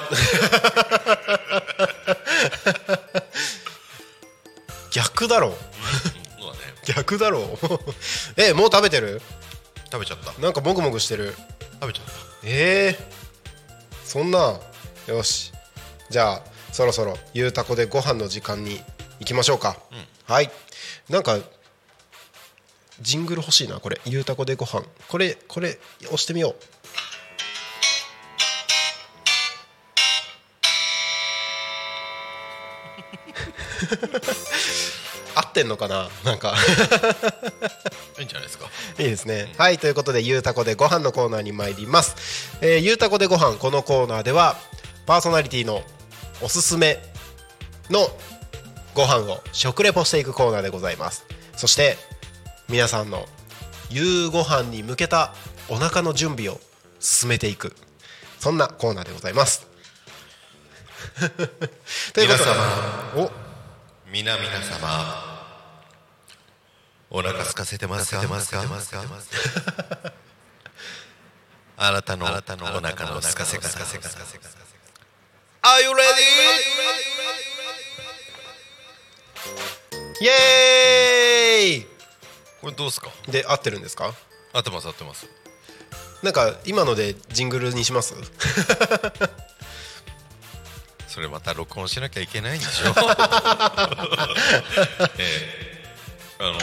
[4.91, 5.53] 逆だろう。
[6.41, 6.73] そうだね。
[6.85, 7.67] 逆だろう。
[8.41, 9.21] えもう食べてる？
[9.91, 10.33] 食べちゃった。
[10.41, 11.35] なんかもぐもぐしてる
[11.79, 12.11] 食べちゃった。
[12.43, 12.95] えー、
[14.03, 14.59] そんな
[15.07, 15.51] よし。
[16.09, 18.79] じゃあそろそろゆうたこでご飯の時間に
[19.19, 19.77] 行きましょうか、
[20.25, 20.49] はい。
[21.09, 21.37] なんか
[23.01, 23.99] ジングル欲しいなこれ。
[24.05, 24.83] ゆうたこでご飯。
[25.07, 26.55] これこれ押してみよう。
[33.87, 34.56] 合
[35.57, 36.09] ってんのかな？
[36.23, 36.55] なんか。
[38.19, 38.69] いいんじゃないですか。
[38.99, 42.15] いいですね、はいということでゆうたこでご飯のコーナーに参ります、
[42.61, 44.57] えー、ゆうたこでご飯このコーナーでは
[45.05, 45.83] パーソナリティの
[46.41, 46.99] おすすめ
[47.91, 48.09] の
[48.95, 51.25] ご飯を食レポしていくコーナーでございます。
[51.55, 51.97] そして
[52.69, 53.25] 皆さんの
[53.89, 55.33] 夕ご飯に向けた
[55.69, 56.59] お腹の準備を
[56.99, 57.75] 進めていく。
[58.39, 59.67] そんなコーナーでございます。
[61.17, 61.53] というこ
[62.13, 63.13] とで皆様。
[63.15, 63.47] お。
[64.09, 65.36] 皆皆様
[67.09, 68.21] お腹空かせてますか？
[71.77, 72.55] あな たのお腹
[73.05, 73.79] の空かせ方
[75.63, 75.97] Are you ready?
[80.19, 81.87] イエーイ
[82.61, 84.13] これどうですかで合ってるんですか
[84.53, 85.27] 合ってます合ってます
[86.23, 88.15] なんか今のでジングルにします
[91.07, 92.93] それまた録音しなきゃいけないんでしょ
[95.19, 95.23] え
[95.63, 95.66] え
[96.39, 96.57] あの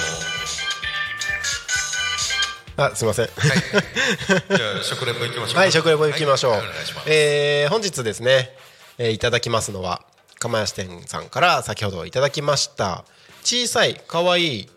[2.76, 3.26] あすいません。
[3.26, 5.60] じゃあ 食レポいきましょうか。
[5.60, 6.62] はい食レポ行きましょう、はい。
[7.06, 8.56] えー本日ですね、
[8.98, 10.02] えーいただきますのは
[10.40, 13.04] 釜屋支店さんから先ほどいただきました
[13.44, 14.70] 小さい可愛い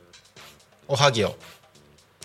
[0.87, 1.35] おはぎを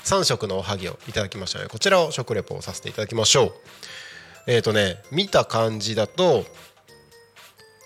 [0.05, 3.53] 3色のおはぎをいただきましたのでこちらを食レポをさせていただきましょう。
[4.47, 6.45] えっ、とね見た感じだと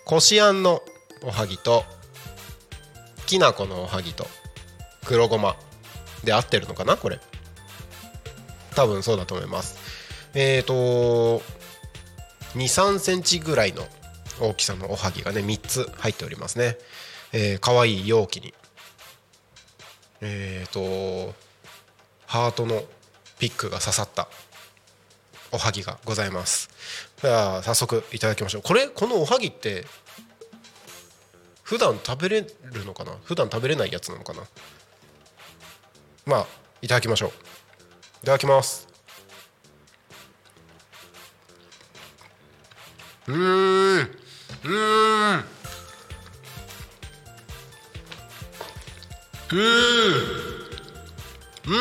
[0.06, 0.82] こしあんの
[1.22, 1.84] おはぎと
[3.26, 4.26] きな粉のおはぎと
[5.06, 5.56] 黒ごま。
[6.24, 6.96] で合ってるのかな？
[6.96, 7.20] これ。
[8.74, 9.78] 多分そうだと思います。
[10.34, 11.40] えっ、と2
[12.54, 13.86] 3センチぐらいの
[14.40, 16.76] 大きさのおはぎがね3つ入っておりますね。
[17.32, 18.54] えー、かわいい容器に。
[20.20, 21.34] えっ、と
[22.26, 22.82] ハートの
[23.38, 24.28] ピックが刺さった
[25.52, 26.70] おはぎがございます。
[27.22, 28.62] では早速いただきましょう。
[28.62, 29.84] これこのおはぎって
[31.62, 33.12] 普段食べれるのかな？
[33.24, 34.42] 普段食べれないやつなのかな？
[36.26, 36.46] まあ
[36.82, 37.30] いただきましょう。
[38.24, 38.88] いただきます。
[43.28, 43.36] うん。
[43.38, 44.06] うん。
[51.66, 51.72] う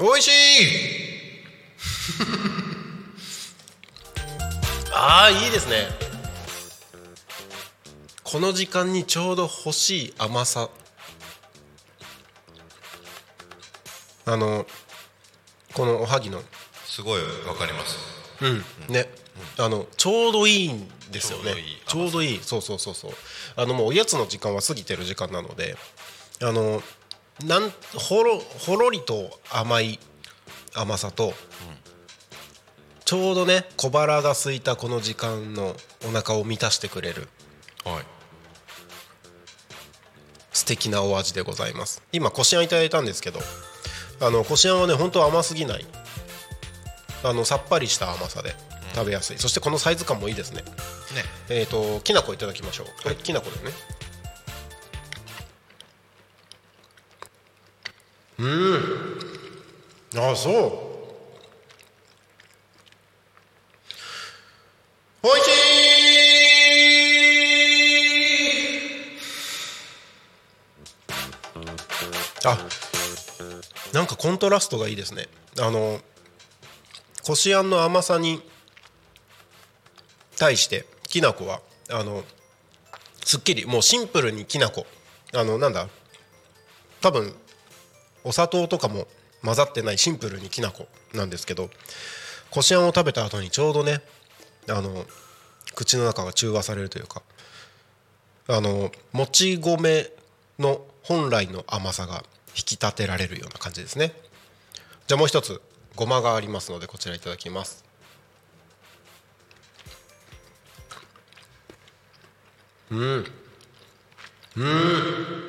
[0.00, 0.06] ん。
[0.06, 0.32] おいしい。
[4.94, 5.88] ああいいですね。
[8.22, 10.70] この時間にちょうど欲しい甘さ。
[14.32, 14.64] あの
[15.74, 16.42] このおはぎの。
[16.86, 17.98] すごいわかります。
[18.40, 18.92] うん。
[18.92, 19.08] ね、
[19.58, 21.52] あのちょうどいいんですよね。
[21.86, 22.36] ちちょうどいい。
[22.36, 22.40] ょうどいい。
[22.42, 22.62] そう。
[22.62, 23.12] そうそうそう
[23.56, 25.76] あのもうおやつの時間は過ぎてる時間なので
[26.42, 26.82] あの
[27.44, 29.98] なんほろほろりと甘い
[30.74, 31.34] 甘さと、
[33.04, 35.76] ちょうどね小腹が空いたこの時間の
[36.06, 37.28] お腹を満たしてくれる
[37.84, 38.04] はい。
[40.52, 42.02] 素敵なお味でございます。
[42.12, 43.40] 今こしあんいただいたんですけど
[44.22, 45.84] あのこしあんはね本当甘すぎない。
[47.24, 48.54] あのさっぱりした甘さで
[48.94, 50.62] 食べやすい、そしてこのサイズ感もいいですね。
[50.62, 50.70] ね。
[51.48, 52.86] えっ、ときな粉いただきましょう。
[53.02, 53.72] これきな粉だよね。
[58.38, 60.30] うん。
[60.32, 60.54] あそう。
[65.24, 65.52] おいしい。
[72.44, 72.81] あ
[73.92, 75.28] なんかコントラストがいいですね。
[75.58, 76.00] あの
[77.22, 78.42] こしあんの甘さに
[80.36, 82.24] 対してきな粉はあの
[83.24, 84.86] すっきりもうシンプルにきな粉。
[85.34, 85.88] あのなんだ
[87.00, 87.34] 多分
[88.24, 89.06] お砂糖とかも
[89.42, 91.70] 混ざってないシンプルにきな粉なんですけど
[92.50, 94.00] こしあんを食べた後にちょうどね
[94.68, 95.04] あの
[95.74, 97.22] 口の中が中和されるというか
[98.48, 100.10] あのもち米
[100.58, 102.24] の本来の甘さが
[102.54, 104.12] き立てられるような感じですね。
[105.06, 105.60] じゃあもう一つ
[105.96, 107.84] ごまがありますのでこちらいただきます。
[112.90, 113.26] うん。
[114.56, 115.42] うん。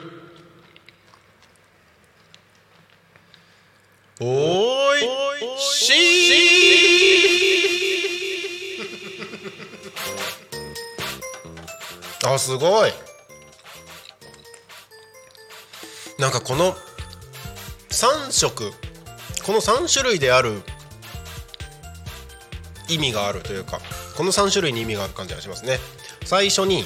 [4.21, 5.13] おい。
[5.59, 5.93] しい
[12.25, 12.93] あすごい。
[16.19, 16.77] なんかこの
[18.03, 18.73] 3色。
[19.45, 20.61] この3種類である
[22.89, 23.79] 意味があるというか
[24.17, 25.79] この3種類に意味がある感じがしますね。
[26.25, 26.83] 最初に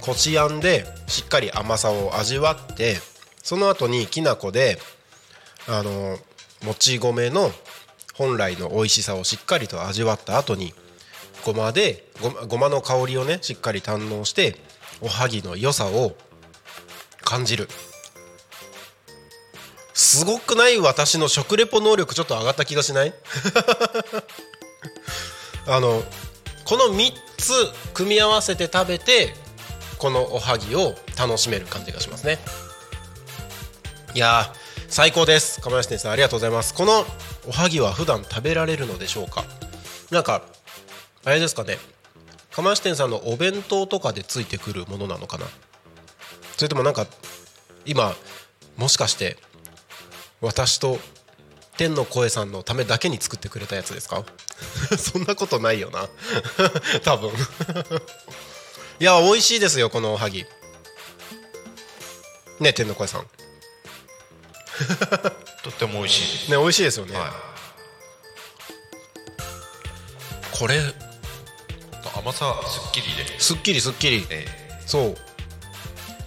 [0.00, 2.98] こしあんでしっかり甘さを味わって
[3.42, 4.78] その後にきな粉で
[5.66, 6.16] あの
[6.64, 7.50] もち米の
[8.14, 10.74] 本来の美味しさをしっかりと味わった後に
[11.44, 14.60] ごまでごごまの香りをねしっかり堪能して
[15.00, 16.12] おはぎの良さを
[17.24, 17.68] 感じる。
[20.06, 23.12] すごくない私の食レポ能力ちょっと上がった気がしない？
[25.66, 26.04] あの
[26.64, 27.52] この3つ
[27.92, 29.34] 組み合わせて食べて
[29.98, 32.38] このおはぎを楽しめる感じがしますね。
[34.14, 34.56] いやー
[34.88, 35.60] 最高です。
[35.60, 36.72] 釜石店さんありがとうございます。
[36.72, 37.04] この
[37.48, 39.44] おはぎは普段食べられるのでしょうか？
[40.12, 40.42] なんか
[41.24, 41.78] あれですかね。
[42.52, 45.46] 釜石店さんのお弁当とかでついてくるものなのかな？
[46.56, 47.08] それともなんか
[47.84, 48.14] 今
[48.76, 49.36] もしかして
[50.46, 50.98] 私と
[51.76, 54.24] 天の声さんのためだけに作ってくれたやつですか？
[54.96, 56.08] そんなことないよな。
[57.04, 57.30] 多分。
[58.98, 60.46] いや美味しいですよこのおはぎ。
[62.60, 63.22] ね天の声さん。
[63.22, 63.28] ね
[65.62, 66.50] とっても美味しいです。
[66.50, 67.30] 美味しいですよね、はい。
[70.58, 70.80] これ
[72.14, 73.40] 甘さすっきりで。
[73.40, 74.26] すっきりすっきり。
[74.30, 74.46] え
[74.86, 75.16] そう。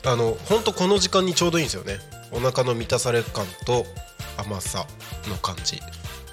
[0.04, 2.00] あの本当この時間にちょうどいいんですよね。
[2.32, 3.88] お腹の満たされ感と
[4.40, 4.86] 甘さ
[5.28, 5.76] の感じ。
[5.76, 5.80] ー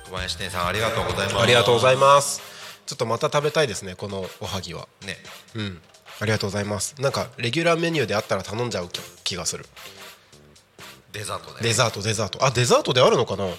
[0.08, 1.38] 小林店さんありがとうございます。
[1.38, 2.40] ありがとうございます。
[2.86, 4.88] ちょっとまた食べたいですねこのおはぎは。
[5.04, 5.16] ね。
[5.54, 5.80] うん。
[6.20, 6.94] ありがとうございます。
[7.00, 9.66] なんかレギュラーメニューであったら頼んじゃう気気がする。
[11.12, 11.68] デザートで。
[11.68, 12.44] デザートデザート。
[12.44, 13.46] あデザートであるのかな？
[13.46, 13.50] い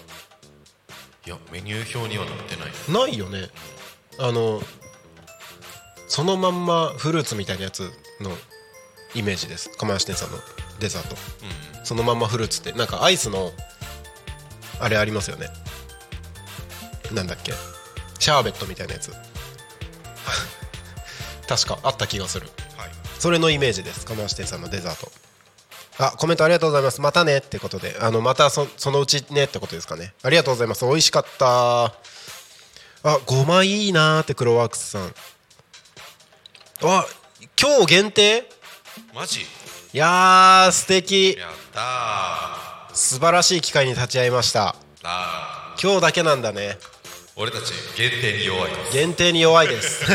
[1.25, 3.07] やメニュー表には載ってない。
[3.07, 3.49] ないよね。
[4.19, 4.61] あの
[6.07, 7.91] そのまんまフルーツみたいなやつ
[8.21, 8.31] の
[9.13, 9.69] イメージです。
[9.77, 10.37] 釜石店さんの
[10.79, 11.15] デザート、
[11.83, 12.71] そのまんまフルーツって。
[12.71, 13.51] なんかアイスの
[14.79, 15.49] あれありますよね。
[17.11, 17.53] なんだっけ。
[18.19, 19.11] シャーベットみたいなやつ。
[21.47, 22.49] 確かあった気がする。
[22.77, 22.91] はい。
[23.19, 24.05] それのイメージです。
[24.05, 25.11] 釜石店さんのデザート。
[25.99, 27.01] あコメントありがとうございます。
[27.01, 27.97] またねってことで。
[27.99, 30.13] あのまたそそのうちねってことですかね。
[30.23, 30.85] ありがとうございます。
[30.85, 31.85] 美味しかった。
[31.85, 31.91] あ
[33.25, 35.13] ごまいいなーってクロワークスさん。
[36.83, 37.05] あ
[37.59, 38.43] 今日限定？
[39.13, 39.41] マジ？
[39.41, 39.45] い
[39.93, 41.37] やー素敵。
[41.39, 42.66] やったー
[42.97, 44.75] 素晴らしい機会に立ち会いました。
[45.03, 46.79] あ今日だけなんだね。
[46.81, 48.71] ー俺たち限定に弱い。
[48.71, 50.03] です限定に弱いです。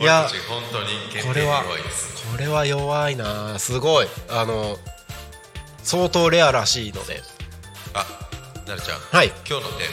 [0.00, 2.26] いや本当に限定これは弱いです。
[2.28, 3.56] これは弱いな。
[3.60, 4.08] すごい。
[4.28, 4.76] あの
[5.84, 7.22] 相当レアらしいので。
[7.94, 8.04] あ
[8.66, 8.98] なるちゃん。
[8.98, 9.28] はい。
[9.48, 9.86] 今日のテー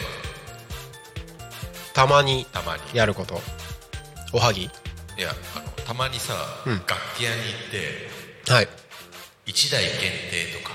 [1.94, 2.82] たまにマたまに。
[2.94, 3.40] やること。
[4.34, 4.64] おはぎ。
[4.64, 4.70] い
[5.20, 6.34] やあのたまにさ、
[6.66, 6.78] うん。
[6.88, 8.68] 楽器屋に行ってはい
[9.52, 10.74] 1台限定とか。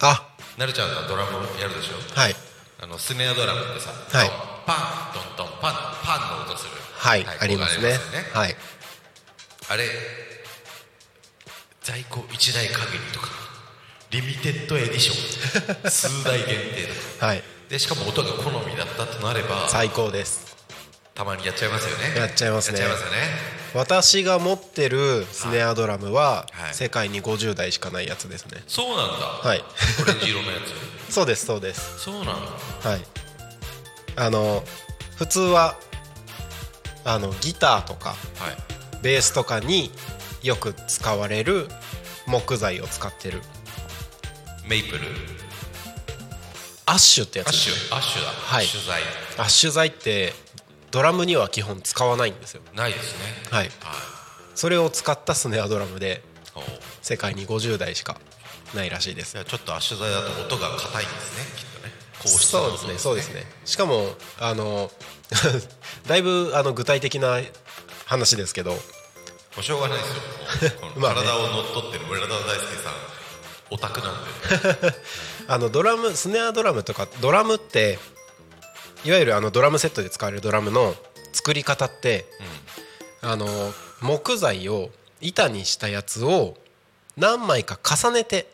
[0.00, 0.28] あ。
[0.58, 2.20] なるちゃんがドラムやるでしょ？
[2.20, 2.36] はい。
[2.80, 4.30] あのスネアドラムってさ、はい。
[4.66, 6.70] パントントンパンパンの音する。
[6.94, 7.88] はい、太鼓ありますね。
[7.90, 7.98] ね。
[8.32, 8.56] はい。
[9.68, 9.88] あれ
[11.80, 13.28] 在庫1台限りとか
[14.10, 15.90] リミテッドエディション。
[15.90, 17.26] 数台限定とか。
[17.26, 17.42] はい。
[17.68, 20.51] でしかも音が好みだったとなれば最高です
[21.14, 22.18] たまにやっちゃいますよね。
[22.18, 22.80] やっちゃいますね。
[22.80, 23.16] やっちゃいますよね。
[23.74, 26.74] 私が持ってるスネアドラムははい。
[26.74, 28.62] 世界に50台しかないやつですね。
[28.66, 29.26] そうなんだ。
[29.26, 29.64] はい。
[30.02, 30.58] オレンジ色のや
[31.08, 31.98] そうですそうです。
[31.98, 32.32] つそうなんだ。
[32.32, 33.00] はい。
[34.16, 34.62] あの
[35.16, 35.76] 普通は
[37.04, 39.02] あのギターとかはい。
[39.02, 39.90] ベースとかに
[40.42, 41.68] よく使われる
[42.26, 43.42] 木材を使ってる。
[44.68, 45.00] メイプル。
[46.86, 48.64] アッシュってやつアッシュアッシュだ、はい。
[48.64, 49.02] アッシュ材。
[49.38, 50.32] アッシュ材って
[50.92, 52.62] ドラムには基本使わないんですよ。
[52.74, 53.24] ないですね。
[53.50, 53.64] はい。
[53.64, 53.72] はい。
[54.54, 56.22] それを使ったスネアドラムで
[57.00, 58.20] 世界に50台しか
[58.74, 59.42] ないらしいです。
[59.44, 61.92] ちょっとアッシュ材だと音が硬いんですねきっとね。
[62.18, 62.98] 硬質の音そうですね。
[62.98, 63.44] そうですね。
[63.64, 64.90] しかもあの
[66.06, 67.40] だいぶあの具体的な
[68.04, 68.78] 話ですけども
[69.60, 70.72] うしょうがないですよ。
[70.96, 71.20] まあね。
[71.20, 72.94] 体を乗っ取ってる村田大輔さん
[73.70, 74.94] オタクなんで。
[75.48, 77.98] あのドラムスネアドラムとかドラムって
[79.04, 80.94] いわゆるあのドラムセットで使われるドラムの
[81.32, 82.26] 作り方って、
[83.20, 83.46] あの
[84.00, 84.90] 木材を
[85.20, 86.56] 板にしたやつを
[87.16, 88.48] 何枚か重ねて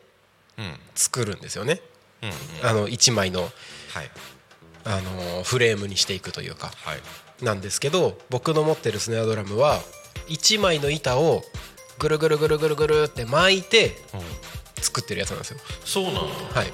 [0.58, 0.64] うん。
[0.64, 1.80] うん作るんですよね、
[2.22, 3.50] うんあの1枚のはい。
[4.84, 6.72] あのフレームにしていくというか。
[6.84, 7.44] はい。
[7.44, 9.80] なんですけど僕の持ってるスネアドラムは
[10.28, 11.42] 1枚の板を
[12.00, 13.96] ぐるぐるぐるぐるぐるって巻いて
[14.80, 15.58] 作ってるやつなんですよ。
[15.84, 16.20] そうなんだ。
[16.52, 16.72] はい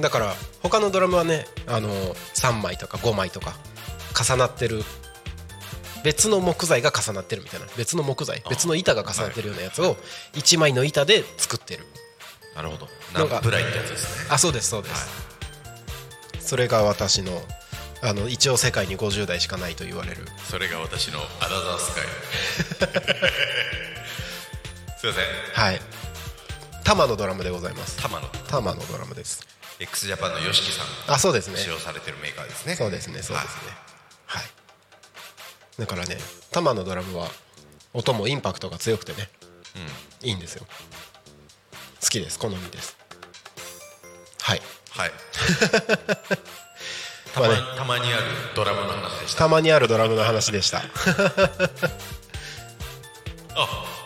[0.00, 1.90] だから他のドラムはねあの
[2.34, 3.54] 3枚とか5枚とか
[4.18, 4.82] 重なってる。
[6.04, 7.66] 別の木材が重なってるみたいな。
[7.76, 9.96] 別の木材別の板が重なってるようなやつを
[10.34, 11.84] 1枚の板で作ってる。
[12.54, 12.88] なるほど。
[13.12, 14.28] なんかナンプライってやつですね。
[14.30, 15.08] あそうですそうです、
[16.40, 17.42] それが私の
[18.02, 20.26] あの一応世界に50台しかないと言われる。
[20.48, 22.04] それが私のアナザースカイ
[24.96, 25.24] すいません。
[25.54, 25.80] はい。
[26.84, 27.96] タマのドラムでございます。
[28.00, 29.44] タマのタマのドラムです
[29.80, 31.58] x ジャパンの YOSHIKI さんあそうですね。
[31.58, 32.74] 使用されてるメーカーですね。
[32.74, 33.72] そうですねそうですね。
[34.26, 34.44] はい。
[35.78, 36.16] だからね
[36.50, 37.28] タマのドラムは
[37.92, 39.28] 音もインパクトが強くてね
[40.22, 40.66] いいんですよ。
[42.00, 42.96] 好きです好みです。
[44.40, 44.62] はい。
[44.90, 45.12] はい。
[47.34, 47.62] たままあね。
[47.76, 48.22] たまにある
[48.54, 49.38] ドラムの話でした。
[49.38, 50.78] たまにあるドラムの話でした。
[50.78, 50.82] あ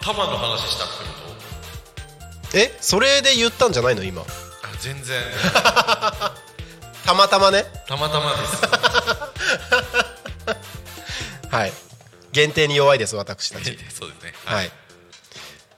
[0.03, 1.01] タマの話したってこ
[2.55, 4.25] えそれで言ったんじゃないの今？
[4.81, 5.22] 全然。
[7.05, 7.64] たまたまね。
[7.87, 8.57] たまたまです。
[11.55, 11.72] はい。
[12.33, 13.76] 限定に弱いです私たち。
[13.93, 14.35] そうですね。
[14.45, 14.70] はい。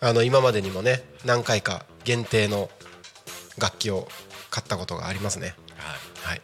[0.01, 2.71] あの今までにもね何回か限定の
[3.59, 4.09] 楽器を
[4.51, 5.55] 買ったことがありますね。
[6.25, 6.37] はい。
[6.37, 6.43] はい。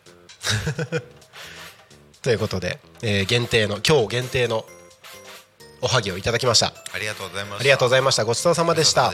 [2.22, 4.64] ということで、えー限定の今日限定の
[5.80, 6.72] おはぎをいただきました。
[6.92, 7.60] ありがとうございました。
[7.60, 8.24] ありがとうございました。
[8.24, 9.12] ごちそうさまでした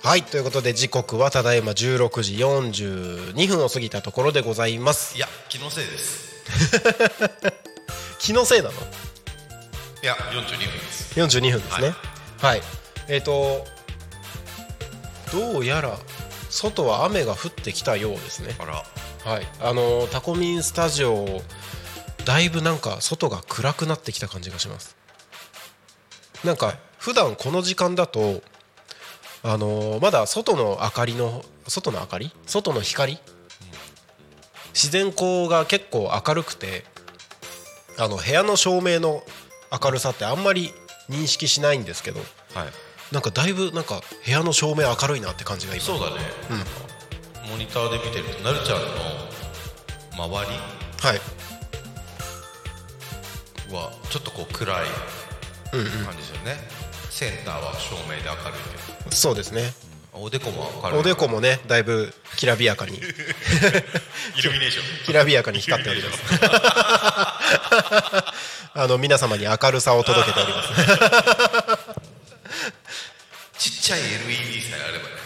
[0.00, 5.16] はいということで時刻はただいま16時42分を過ぎたところでございます。
[5.16, 6.44] いや気のせいです。
[8.20, 8.72] 気のせいなの？
[10.02, 11.20] いや42分です。
[11.20, 11.94] 42分ですね。
[12.40, 12.62] はい、
[13.08, 13.66] えっ、と
[15.32, 15.98] どうやら
[16.48, 18.56] 外は雨が降ってきたようですね。
[19.24, 19.46] はい。
[19.60, 21.42] あのタコミンスタジオ
[22.24, 24.96] だいぶなんか外が暗くなってきた感じがします。
[26.44, 28.42] なんか普段この時間だと
[29.42, 32.32] あのまだ外の明かりの外の明かり？
[32.46, 33.18] 外の光？
[34.74, 36.84] 自然光が結構明るくて
[37.98, 39.22] あの部屋の照明の
[39.84, 40.72] 明るさってあんまり
[41.08, 42.20] 認識しないんですけど
[42.54, 42.68] はい。
[43.12, 45.82] なんかだいぶなんか部屋の照明明るいなって感じが今。
[45.82, 46.16] そうだね、
[47.50, 48.86] モニターで見てるとなるちゃんの
[50.12, 51.20] 周はい。
[53.68, 54.86] りはちょっとこう暗い
[55.70, 55.82] 感
[56.12, 56.56] じですよね、
[57.18, 59.72] センターは照明で明るいけそうですね。
[60.12, 61.00] どおでこも明るい。
[61.00, 62.94] おでこもねだいぶきらびやかに。
[62.94, 65.04] イルミネーション。
[65.04, 66.22] きらびやかに光っております。
[68.72, 70.68] あの皆様に明るさを届けております。
[73.68, 75.16] ちっちゃい LED さえあればね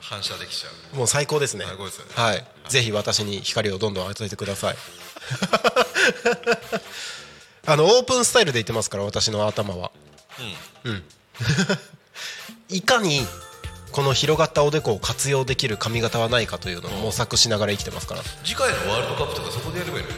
[0.00, 0.96] 反射できちゃう。
[0.96, 1.64] もう最高ですね。
[1.64, 1.72] ね。
[2.16, 2.44] はい。
[2.68, 4.76] ぜひ私に光をどんどん当ててください。
[7.64, 9.90] あのオープンスタイルで言ってますから私の頭は
[10.84, 11.04] うん。
[12.68, 13.26] いかに
[13.92, 18.22] この広がったおでこを活用できる髪型はないかというのを模索しながら生きてますから。
[18.22, 20.10] ど次回のワールドカップとかそこでやればいいの？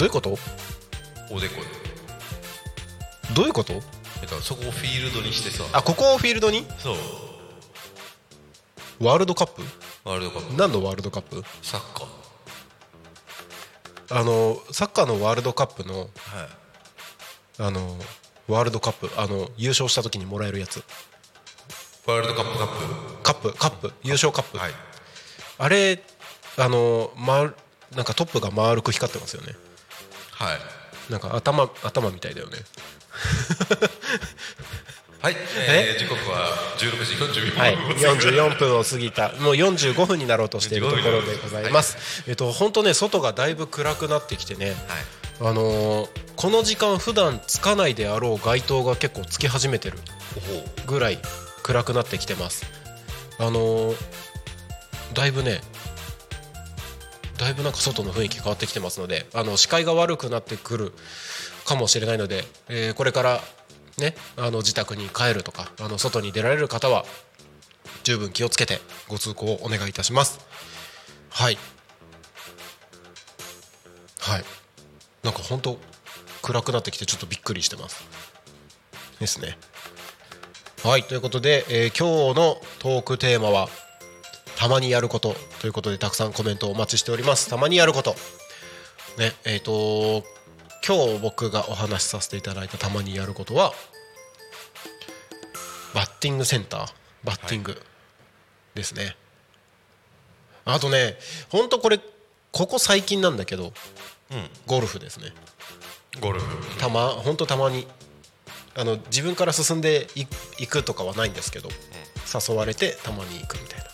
[0.00, 0.38] ういうこと？
[1.30, 1.68] おでこで。
[3.34, 3.74] どういうこと？
[3.74, 3.80] だ
[4.28, 5.64] からそこをフィールドにしてさ。
[5.72, 6.66] あここをフィールドに？
[6.78, 6.96] そう。
[9.00, 9.62] ワールドカップ？
[10.04, 10.54] ワールドカップ。
[10.56, 11.42] 何のワールドカップ？
[11.62, 12.08] サッカー。
[14.10, 16.08] あのサッカーのワールドカップのはい。
[17.58, 17.98] あの
[18.48, 20.82] ワールドカップあの優勝した時にもらえるやつ。
[22.06, 23.92] ワールドカップカッカップカップ。
[24.02, 24.72] 優勝カップ、プはい。
[25.58, 26.02] あれ
[26.58, 27.52] あの、ま、
[27.94, 29.54] なんかトップが丸く光ってますよね。
[30.32, 30.58] はい。
[31.12, 32.58] なんか頭頭みたいだよね。
[35.20, 35.36] はい、
[35.68, 35.94] え？
[35.96, 39.28] ー、時刻は16時44分、はい、44分を過ぎた。
[39.34, 44.76] もう45分になろうとしているところでございます、えっと本当ね外がだいぶ暗くなってきてね、はい
[45.40, 49.98] あのーこの時間普段つかないであろう街灯が結構つき始めてる
[50.86, 51.18] ぐらい
[51.62, 52.64] 暗くなってきてます。
[53.38, 53.96] あのー
[55.14, 55.60] だいぶね
[57.38, 60.92] だいぶなんか外の雰囲気変わってきてますのであの視界が悪くなってくる
[61.66, 63.40] かもしれないので、えーこれから
[63.98, 67.04] ねあの自宅に帰るとかあの外に出られる方は
[68.04, 70.40] 十分気をつけてご通行をお願いいたします。
[71.30, 71.58] はい。
[74.18, 74.44] はい
[75.22, 75.78] なんか本当
[76.42, 78.04] 暗くなってきてちょっとびっくりしてます。
[79.20, 79.56] ですね。
[80.82, 83.68] はいということで、えー今日のトークテーマは
[84.56, 87.48] たまにやることということでたくさんコメントお待ちしております。
[87.48, 88.16] たまにやること。
[89.18, 90.24] ねえっ、と
[90.84, 93.72] 今日僕がお話しさせていただいたたまにやることは
[95.94, 96.92] バッティングセンター
[97.22, 97.80] バッティング
[98.74, 99.16] ですね、
[100.64, 101.16] あとね
[101.50, 102.00] ほんとこれ
[102.50, 103.72] ここ最近なんだけど
[104.66, 105.32] ゴルフですね。
[106.20, 106.78] ゴルフ。
[106.78, 107.86] たま本当たまに
[108.76, 110.26] あの自分から進んでい
[110.58, 111.68] 行くとかはないんですけど、
[112.48, 113.86] 誘われてたまに行くみたいな。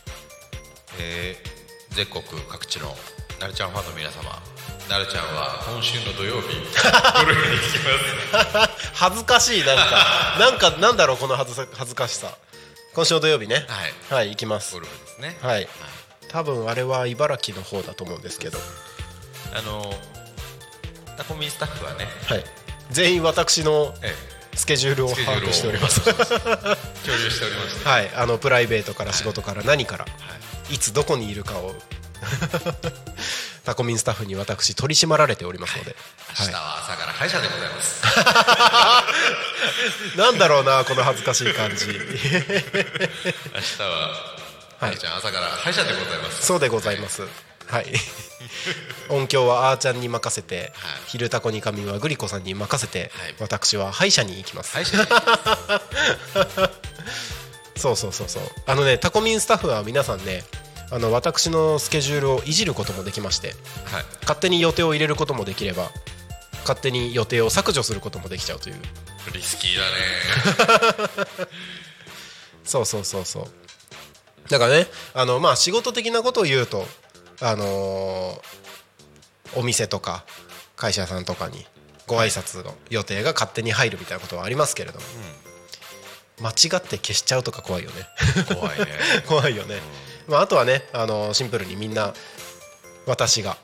[1.01, 1.59] えー
[1.91, 2.95] 全国各地の
[3.41, 4.31] なるちゃんファンの皆様
[4.89, 7.79] なるちゃんは今週の土曜日 ゴルフに行き
[8.55, 8.71] ます。
[8.95, 10.37] 恥ずかしいなんか。
[10.39, 12.37] なんかなんだろうこの恥ずさ恥ずかしさ。
[12.95, 13.67] 今週の土曜日ね。
[13.69, 14.15] はい。
[14.15, 14.75] はい行きます。
[14.75, 15.39] ゴルフですね。
[15.43, 15.69] はい。
[16.29, 18.59] 多分あれは茨城の方だと思うんですけど。
[19.55, 19.93] あの
[21.19, 22.45] タコミンスタッフはねはい。
[22.91, 24.15] 全員私のえ
[24.57, 26.01] スケジュールを把握しております。
[26.09, 28.11] え 共有しておりまして はい。
[28.15, 30.11] あのプライベートから仕事から何からは
[30.71, 30.75] い。
[30.75, 31.75] いつどこにいるかを
[33.65, 35.95] タコミンスタッフに私取り締まられておりますので、
[36.41, 38.03] 明日は朝から歯医者でございます。
[40.17, 41.87] なんだろうなこの恥ずかしい感じ。
[41.87, 41.99] 明日
[43.83, 44.11] は
[44.81, 46.47] なるちゃん朝から歯医者でございます。
[46.47, 47.23] そうでございます。
[47.23, 47.48] はい
[49.09, 50.71] 音響はあーちゃんに任せて、はい。
[51.07, 53.35] 昼タコに神はグリコさんに任せて、はい。
[53.41, 55.11] 私は歯医者に行きます、歯医者で
[57.77, 58.43] そうそうそうそう。
[58.67, 60.45] あのねタコミンスタッフは皆さんね
[60.91, 63.55] あの私のスケジュールをいじることもできまして
[63.85, 64.05] はい。
[64.23, 65.91] 勝手に予定を入れることもできれば
[66.63, 68.77] 勝手に予定を削除することもできちゃうという。
[69.33, 69.85] リスキーだ
[71.45, 71.49] ね。
[72.65, 73.51] そうそうそうそう。
[74.51, 76.87] だからねあのまあ仕事的なことを言うと
[77.41, 78.59] あのー
[79.57, 80.25] お店とか
[80.77, 81.67] 会社さんとかに
[82.07, 85.07] ご挨拶の予定が勝手に入るみたいなことはありますけれども、
[86.41, 87.97] 間違って消しちゃうとか怖いよね。
[88.55, 88.87] 怖いね。
[89.27, 89.81] 怖いよね、
[90.27, 92.15] まあ、あとはねあのシンプルにみんな
[93.07, 93.57] 私が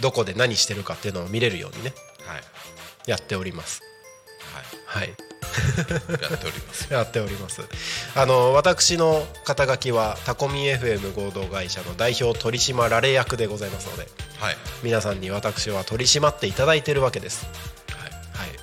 [0.00, 1.94] どこで何してるかっていうのを見れるようにね。
[2.26, 2.42] はい。
[3.06, 3.82] やっております。
[4.86, 5.04] はい。
[5.06, 5.14] はい
[6.20, 6.92] やっております。
[6.92, 7.62] やっております。
[8.14, 14.56] あの私の肩書きはタコミ FM 合同会社の代表取締られ役でございますのではい。
[14.82, 17.46] 皆さんに私は取り締まっていただいてるわけです、
[17.90, 18.10] はい。
[18.10, 18.58] はい、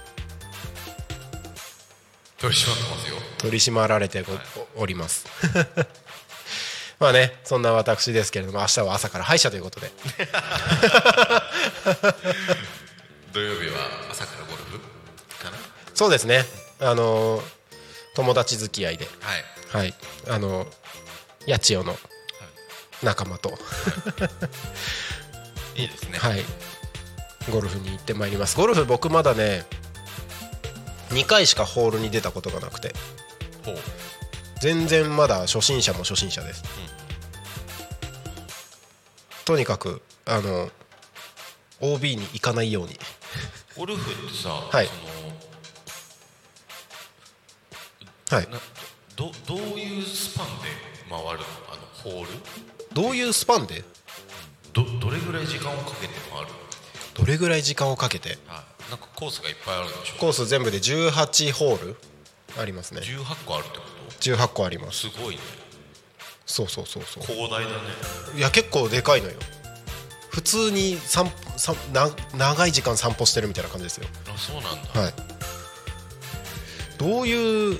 [2.38, 3.16] 取り締まってますよ。
[3.40, 4.34] 取り締まられてご
[4.76, 5.26] おります。
[7.00, 9.92] まあねそんな私ですけれども明日は朝から歯医者ということで。
[13.34, 13.80] 土曜日は
[14.12, 14.78] 朝からゴルフ
[15.42, 15.58] かな？
[15.96, 16.46] そうですね
[16.82, 17.42] あの
[18.16, 19.06] 友達付き合いで。
[19.72, 19.84] はい。
[19.84, 19.94] はい。
[20.30, 20.68] あの
[21.48, 21.96] 八千代の
[23.04, 23.58] 仲間と。
[25.76, 25.86] い。
[25.86, 26.18] いですね。
[26.18, 26.44] はい。
[27.50, 28.58] ゴルフに行ってまいります。
[28.58, 28.86] ゴルフ？
[28.86, 29.66] 僕まだね
[31.10, 32.94] 2回しかホールに出たことがなくて。
[34.60, 36.64] 全然まだ初心者も初心者です、
[39.44, 40.70] とにかくあの
[41.80, 42.96] OB に行かないように。
[43.76, 44.86] ゴルフってさ、はい。
[44.86, 45.02] その
[48.32, 48.50] はい。
[48.50, 48.60] な
[49.16, 50.70] どどういうスパンで
[51.10, 51.34] 回るの？
[51.34, 52.30] あのホール？
[52.94, 53.84] どういうスパンで？
[54.74, 56.48] どどれぐらい時間をかけて回る
[57.14, 58.38] どれぐらい時間をかけて？
[58.48, 58.92] はい。
[58.92, 61.98] なんかコースがいっぱいあるんでしょコース全部で18ホール
[62.60, 63.02] ありますね。
[63.02, 63.84] 18個あるってこ
[64.20, 65.10] 18個ありまとす。
[65.10, 65.42] すごいね。
[66.46, 67.24] そうそうそうそう。
[67.24, 67.76] 広大だね。
[68.38, 69.34] いや結構でかいのよ。
[70.30, 74.08] 普通に散歩散な長い時間散歩してるみたいな感じですよ。
[74.34, 75.02] あそうなんだ。
[75.02, 75.14] はい。
[76.98, 77.80] どういう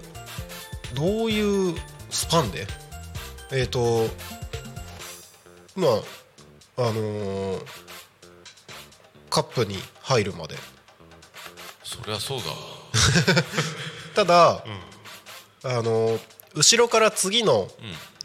[0.94, 1.76] どういう
[2.10, 2.68] スパンで？
[3.52, 4.08] えっ、と
[5.76, 5.92] まあ
[6.78, 7.66] あのー
[9.30, 10.56] カップに入るまで。
[11.84, 12.56] そりゃそうだわ。
[14.16, 14.64] ただ、
[15.64, 16.20] あのー
[16.54, 17.70] 後ろから次の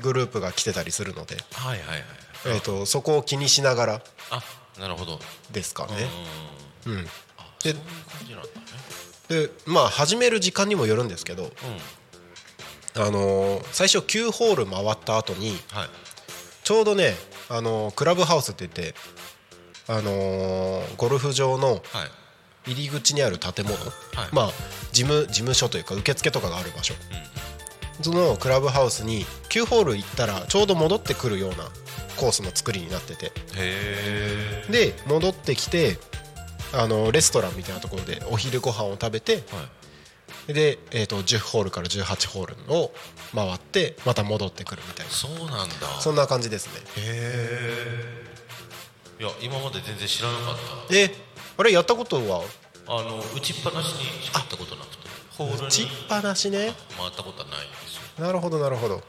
[0.01, 2.05] グループが来てたりするので、はいはいはい。
[2.47, 4.43] えー、とそこを気にしながらあ
[4.81, 5.21] なるほど。
[5.53, 6.09] ですかね。
[6.87, 8.53] うんうん、そういう感じなんだね。
[9.29, 11.53] でまあ始める時間にもよるんですけど、
[12.97, 15.89] あのー最初9ホール回った後にはい。
[16.65, 17.15] ちょうどね、
[17.49, 18.95] あのークラブハウスって言って、
[19.89, 21.83] あのーゴルフ場のはい。
[22.73, 23.79] 入り口にある建物、い。
[24.33, 24.51] まあ
[24.93, 26.95] 事務事務所というか受付とかがある場所、
[28.03, 31.69] そのクラブハウスに9ホール行ったらちょうど戻ってくるような
[32.17, 33.31] コースの作りになってて。
[34.71, 35.99] で戻ってきて
[36.73, 39.43] あのレストランみたいなところでお昼ご飯を食べてはい
[40.47, 42.93] で、えー、と10ホールから18ホールを
[43.35, 45.13] 回ってまた戻ってくるみたいな。
[45.13, 46.01] そうなんだ。
[46.01, 46.81] そんな感じですね。
[46.97, 48.27] へ
[49.19, 50.57] えいや今まで全然知らなかっ
[50.89, 50.95] た。
[50.95, 51.15] え
[51.59, 52.43] あれやったことは？
[52.87, 55.09] あの打ちっぱなしにしか行ったことなくて。
[55.37, 55.67] ホールに。
[55.67, 56.73] 打ちっぱなしね。
[56.99, 58.25] 回ったことはないんですよ。
[58.25, 58.95] なるほどなるほど。
[58.95, 59.03] はい。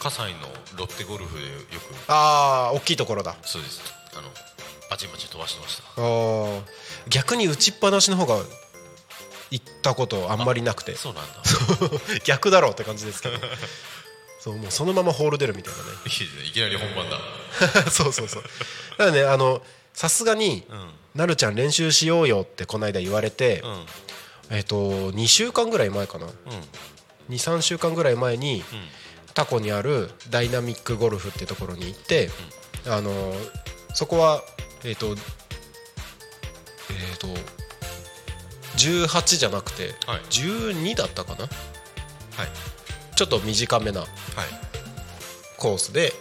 [0.00, 2.12] 葛西のロッテゴルフでよく。
[2.12, 3.36] ああ大きいところだ。
[3.42, 3.80] そうです。
[4.12, 4.28] あの
[4.90, 5.84] バチバチ飛ばしてました。
[5.96, 6.62] あー。
[7.08, 8.36] 逆に打ちっぱなしの方が
[9.50, 10.94] 行ったことあんまりなくて。
[10.96, 11.42] そうなんだ。
[12.24, 13.38] 逆だろうって感じですけど。
[14.40, 16.44] そうもうそのままホール出るみたいいいですね。
[16.44, 17.18] いきなり本番だ。
[17.90, 18.42] そうそうそう。
[18.42, 18.48] だ
[18.96, 20.90] からねあのさすがに、うん。
[21.14, 23.70] なるちゃん練習しようよってこの間言われて、うん。
[23.70, 23.86] うん
[24.50, 26.28] えっ、と2週間ぐらい前かな。
[27.30, 28.62] 23週間ぐらい前に、
[29.34, 32.30] タコにあるダイナミックゴルフってところに行って、
[32.86, 33.34] あの
[33.94, 34.42] そこは
[34.84, 35.16] えっ、と
[36.90, 37.28] えっ、と
[38.76, 40.20] 18じゃなくて、はい。
[40.30, 41.44] 12だったかな？
[41.44, 41.50] はい。
[43.16, 44.08] ちょっと短めなはい。
[45.56, 46.12] コースで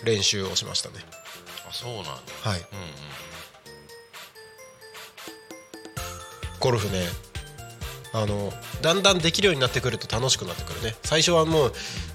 [0.00, 0.04] うん。
[0.04, 0.96] 練習をしましたね、
[1.68, 2.10] あそうなんだ。
[2.42, 2.58] はい。
[2.60, 2.94] うんうん
[6.60, 7.06] ゴルフね
[8.14, 8.50] あの
[8.80, 10.94] だんだんできるようになってくると楽しくなってくるね。
[11.02, 11.72] 最初はもう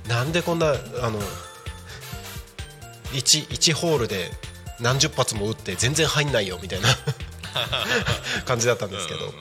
[0.08, 1.20] なんでこんなあの
[3.12, 4.32] 1, 1ホールで
[4.80, 6.88] 何十発も打って全然入んないよみたいな。
[8.46, 9.34] 感じだったんですけど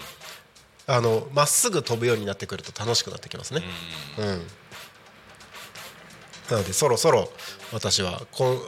[0.90, 3.62] あのまっすぐ飛ぶようになってくると楽しくなってきますね。
[4.18, 4.24] うん。
[6.50, 7.30] なのでそろそろ
[7.74, 8.22] 私は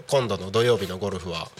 [0.06, 1.50] 今度の土曜日のゴルフは、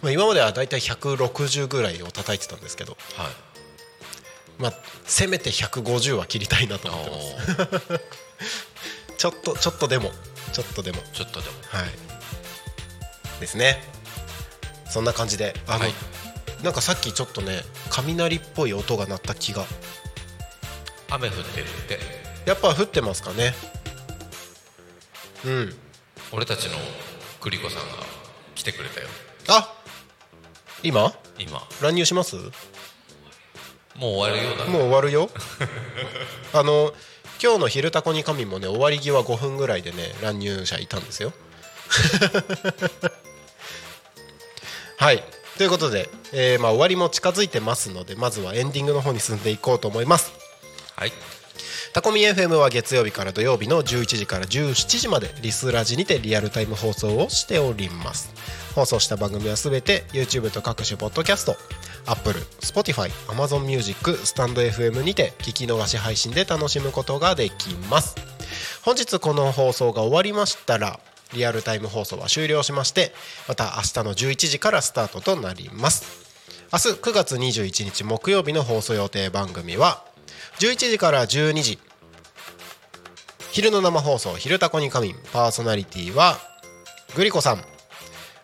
[0.00, 2.96] まあ、今まではだいたい160ぐらいを叩いてたんですけど。
[3.16, 3.26] はい。
[4.60, 8.00] まあ、せめて150は切りたいなと思ってます。
[9.18, 10.12] ちょっとちょっとでも
[10.52, 11.02] ちょっとでも。
[11.12, 11.56] ちょっとでも。
[11.66, 11.90] はい。
[13.40, 13.82] ですね。
[14.88, 16.19] そんな感じであの、はい
[16.62, 19.64] なんかさっきちょっとね雷っぽい音が鳴った気が。
[21.10, 21.98] 雨降ってるって。
[22.46, 23.54] やっぱ降ってますかね。
[25.44, 25.74] うん。
[26.32, 26.72] 俺たちの
[27.40, 27.94] グリコさんが
[28.54, 29.08] 来てくれたよ。
[29.48, 29.74] あ
[30.82, 31.12] 今？
[31.38, 31.62] 今。
[31.82, 32.36] 乱入します？
[32.36, 32.44] もう
[34.16, 34.70] 終わるようだね。
[34.70, 35.28] もう終わるよ。
[36.54, 36.92] あの
[37.42, 41.32] 今日の「昼タコに神」もね終わり際5分ぐらいでね乱入者いたんですよ。
[44.98, 45.24] はい
[45.60, 50.32] ということで、えーまあ、終わりも近づいてますのでまずはエンディングの方に進んでいこうと思います。
[50.96, 51.12] はい。
[51.92, 58.32] タコミ FM は月曜日から土曜日の11時から17時までリスラジにてリアルタイム放送をしております。
[58.74, 61.56] 放送した番組はすべて YouTube と各種ポッドキャスト
[62.06, 68.16] Apple、Spotify、Amazon Music、スタンド FM にて聞き逃し配信で楽しむことができます。
[68.82, 70.98] 本日この放送が終わりましたら
[71.32, 73.12] リアルタイム放送は終了しまして
[73.48, 76.04] また明日の11時からスタートとなります。
[76.72, 80.04] 明日9月21日木曜日の放送予定番組は
[80.60, 81.78] 11時から12時
[83.50, 86.38] 昼の生放送「昼タコに仮眠」パーソナリティは
[87.16, 87.64] グリコさん。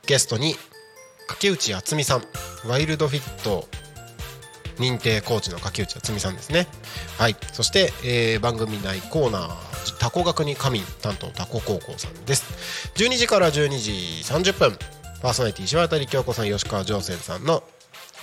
[0.07, 0.57] ゲストに
[1.29, 2.25] 竹内敦美さん。
[2.65, 3.69] ワイルドフィット
[4.79, 6.67] 認定コーチの竹内敦美さんですね。
[7.19, 7.37] はい。
[7.53, 9.57] そして、えー番組内コーナー
[9.95, 12.45] 「タコ学に仮眠」担当タコ高校さんです。
[12.95, 13.93] 12時から12時
[14.25, 14.79] 30分。
[15.23, 17.65] パーソナリティ石渡京子さん吉川上泉さんの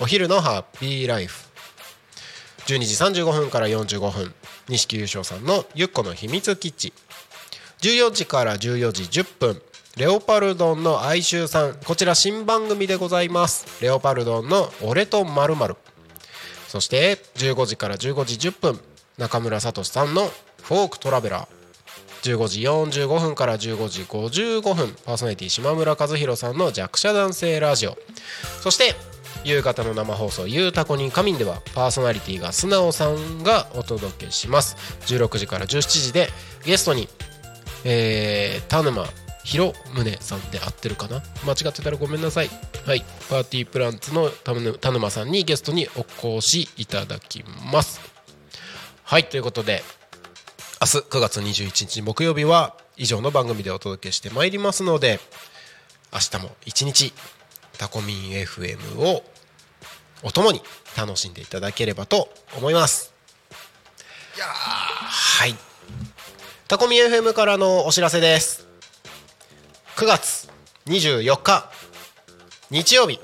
[0.00, 1.44] お昼のハッピーライフ。
[2.66, 4.34] 12時35分から45分。
[4.68, 6.92] 錦優勝さんの「ゆっこの秘密基地」
[7.82, 9.62] 14時から14時10分。
[9.96, 11.74] レオパルドンの哀愁さん。
[11.74, 13.66] こちら新番組でございます。
[13.80, 15.54] レオパルドンの「俺とまる
[16.68, 18.80] そして15時から15時10分。
[19.18, 21.53] 中村聡さんのフォークトラベラー。
[22.24, 24.96] 15時45分から15時55分。
[25.04, 27.98] パーソナリティ島村和弘さんの弱者男性ラジオ。
[28.62, 28.94] そして
[29.44, 34.76] 夕方の生放送「ゆうたこに仮眠」ではパーソナリティが素直さんがお届けします。
[35.06, 36.30] 16時から17時で
[36.64, 37.10] ゲストに、
[37.84, 39.06] えー、田沼
[39.44, 41.22] 広宗さんで合ってるかな？
[41.44, 42.48] 間違ってたらごめんなさい。
[42.86, 43.04] はい。
[43.28, 48.00] パーティープランツの田沼さんにゲストにお越しいただきます。
[49.02, 49.24] はい。
[49.24, 49.84] ということで
[50.84, 55.18] 明日9月21日木曜日は以上の番組でお届けしてまいりますので
[56.12, 57.14] 明日も一日
[57.78, 59.24] タコミン FM を
[60.22, 60.60] お供に
[60.94, 62.28] 楽しんでいただければと
[62.58, 63.14] 思います。
[64.36, 65.54] はい。
[66.68, 68.66] タコミン FM からのお知らせです。
[69.96, 70.50] 9月
[70.84, 71.72] 24日
[72.70, 73.18] 日曜日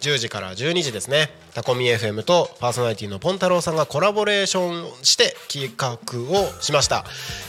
[0.00, 1.30] 10時から12時ですね。
[1.54, 5.98] タコミ FM とパーソナリティのポン太郎さんがコラボレーションして企画
[6.38, 7.04] をしました。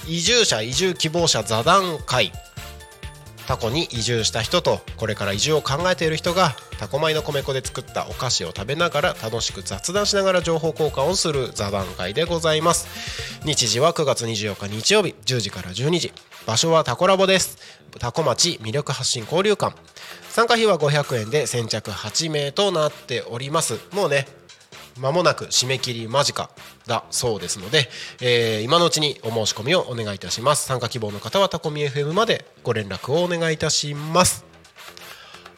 [0.07, 2.31] 移住者移住希望者座談会。
[3.49, 12.87] タコに移住した人とこれから移住を考えている人がタコ米の米粉で作ったお菓子を食べながら楽しく雑談しながら情報交換をする座談会でございます。
[13.45, 16.13] 日時は9月24日日曜日10時から12時
[16.45, 17.57] 場所はタコラボです
[17.97, 19.75] タコ町魅力発信交流館。
[20.29, 23.79] 参加費は500円で先着8名となっております。
[23.93, 24.27] もうね
[24.99, 26.49] 間もなく締め切り間近
[26.87, 27.89] だそうですので、
[28.21, 30.65] えー今のうちにお申し込みをお願いいたします。
[30.65, 34.45] 参加希望の方はタコミ FM までご連絡をお願いいたします。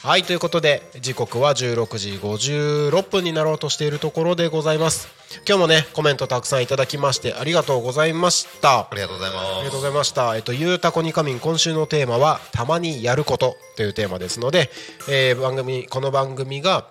[0.02, 5.08] はいということで時刻は16時56分になろうとしているところでございます。
[5.46, 8.80] 今日もねコメントたくさんいただきましてありがとうございました。
[8.80, 9.46] ありがとうございます。
[9.46, 10.36] ありがとうございました。
[10.36, 14.70] えっと、ゆうたこにかみん、今週のテーマは、たまにやることというテーマですので、
[15.08, 16.86] えー番組、この番組が、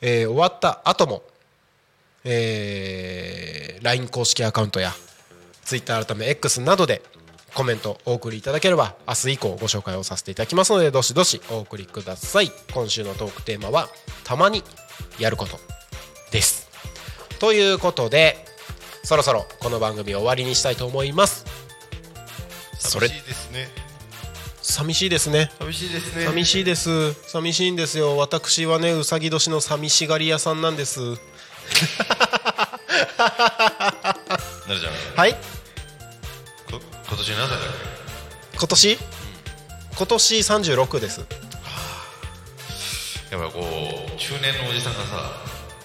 [0.00, 1.22] えー終わった後も、
[2.30, 4.92] えー LINE 公式アカウントや、
[5.64, 7.00] Twitter 改め X などで、
[7.54, 12.52] コメントお送りいただければ明日以降ご紹介をさせていただきますのでどしどしお送りください。
[12.72, 13.88] 今週のトークテーマは
[14.22, 14.62] たまに
[15.18, 15.58] やること
[16.30, 16.68] です。
[17.40, 18.44] ということで
[19.02, 21.46] そろそろこの番組を終わりにしたいと思います。
[22.78, 23.68] それ寂しいですね。
[24.62, 25.50] 寂しいですね。
[25.58, 26.24] 寂しいですね。
[26.26, 27.12] 寂しいです。
[27.30, 28.16] 寂しいんですよ。
[28.18, 31.16] 私はねうさぎ年の寂しがり屋さんなんです
[34.68, 34.92] なるじゃん。
[35.16, 35.32] はい。
[36.70, 37.68] こ今年何歳だっ
[38.58, 38.98] 今年？
[39.96, 41.24] 今年36です。
[43.28, 45.32] けやっぱこう中年のおじさんがさ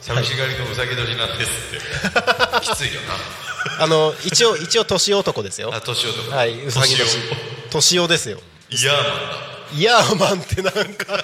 [0.02, 2.62] 寂しがりのうさぎ年なんですって。
[2.62, 3.02] きついよ
[3.80, 5.72] あの一応一応年男ですよ。
[5.72, 6.32] なあ年男。
[6.36, 7.18] はいうさぎ年。
[7.70, 8.08] 年男。
[8.08, 8.40] ですよ。
[8.70, 8.94] いや
[9.74, 11.24] イヤーマンってなんか。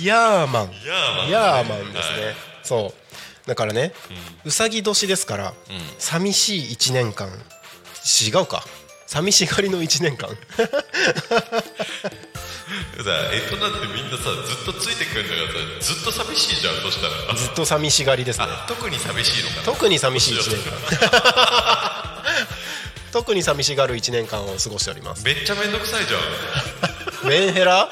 [0.00, 0.72] イヤーマン。
[0.72, 2.36] ーヤーマンイヤーマンですね、
[2.72, 2.94] そ
[3.44, 3.48] う。
[3.48, 3.92] だからね、
[4.46, 5.52] うさぎ年ですから、
[5.98, 7.28] 寂しい1年間。
[7.28, 8.64] 違うか。
[9.06, 10.30] 寂しがりの1年間。
[13.04, 17.34] さえとなんてみんなさずっとついてくるんだからさずっと寂しいじゃんそしたら。
[17.34, 18.46] ずっと寂しがりですね。
[18.48, 19.62] あ特に寂しいのかな。
[19.64, 20.72] 特に寂しい1年間。
[23.12, 25.22] 特に寂しがる1年間を過ごしております。
[25.24, 26.18] めっちゃめんどくさいじゃ
[27.26, 27.28] ん。
[27.28, 27.90] メンヘラ？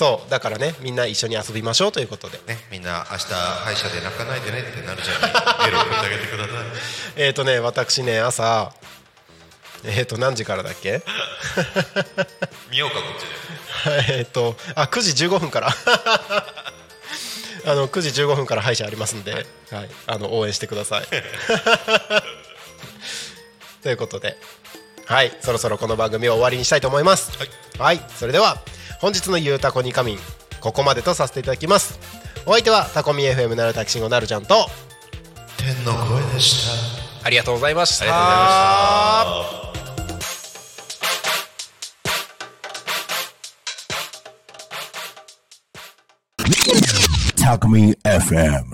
[0.00, 2.56] そうだからねみんな一緒に遊びましょうということでね。
[2.72, 5.20] みんな明日歯医者で泣かないでねってなるじゃん。
[5.20, 6.54] メール送ってあげてください
[7.16, 8.72] えっ、ー、とね私ね朝
[9.84, 11.02] えっ、ー、と何時からだっけ？
[12.72, 13.24] 見ようかこっち
[14.08, 14.16] で。
[14.16, 15.68] えっとあ9時15分から。
[15.68, 15.74] あ
[17.74, 19.40] の9時15分から歯医者ありますんで、は
[19.82, 19.90] い。
[20.06, 21.06] あの応援してください。
[23.82, 24.38] ということで
[25.10, 27.32] はいそろそろこの番組を終わりにしたいと思います。
[27.80, 28.58] はい、それでは
[29.00, 30.18] 本日の「ゆうたこにかみん」
[30.62, 31.98] ここまでとさせていただきます。
[32.46, 34.70] お相手はタコミ FM なるたきしんごなるちゃんと
[35.56, 36.64] 天の声でし
[37.20, 37.26] た。
[37.26, 38.04] ありがとうございました。
[38.04, 38.18] ありが
[39.24, 40.20] とうございま
[47.34, 48.64] したタコミン FM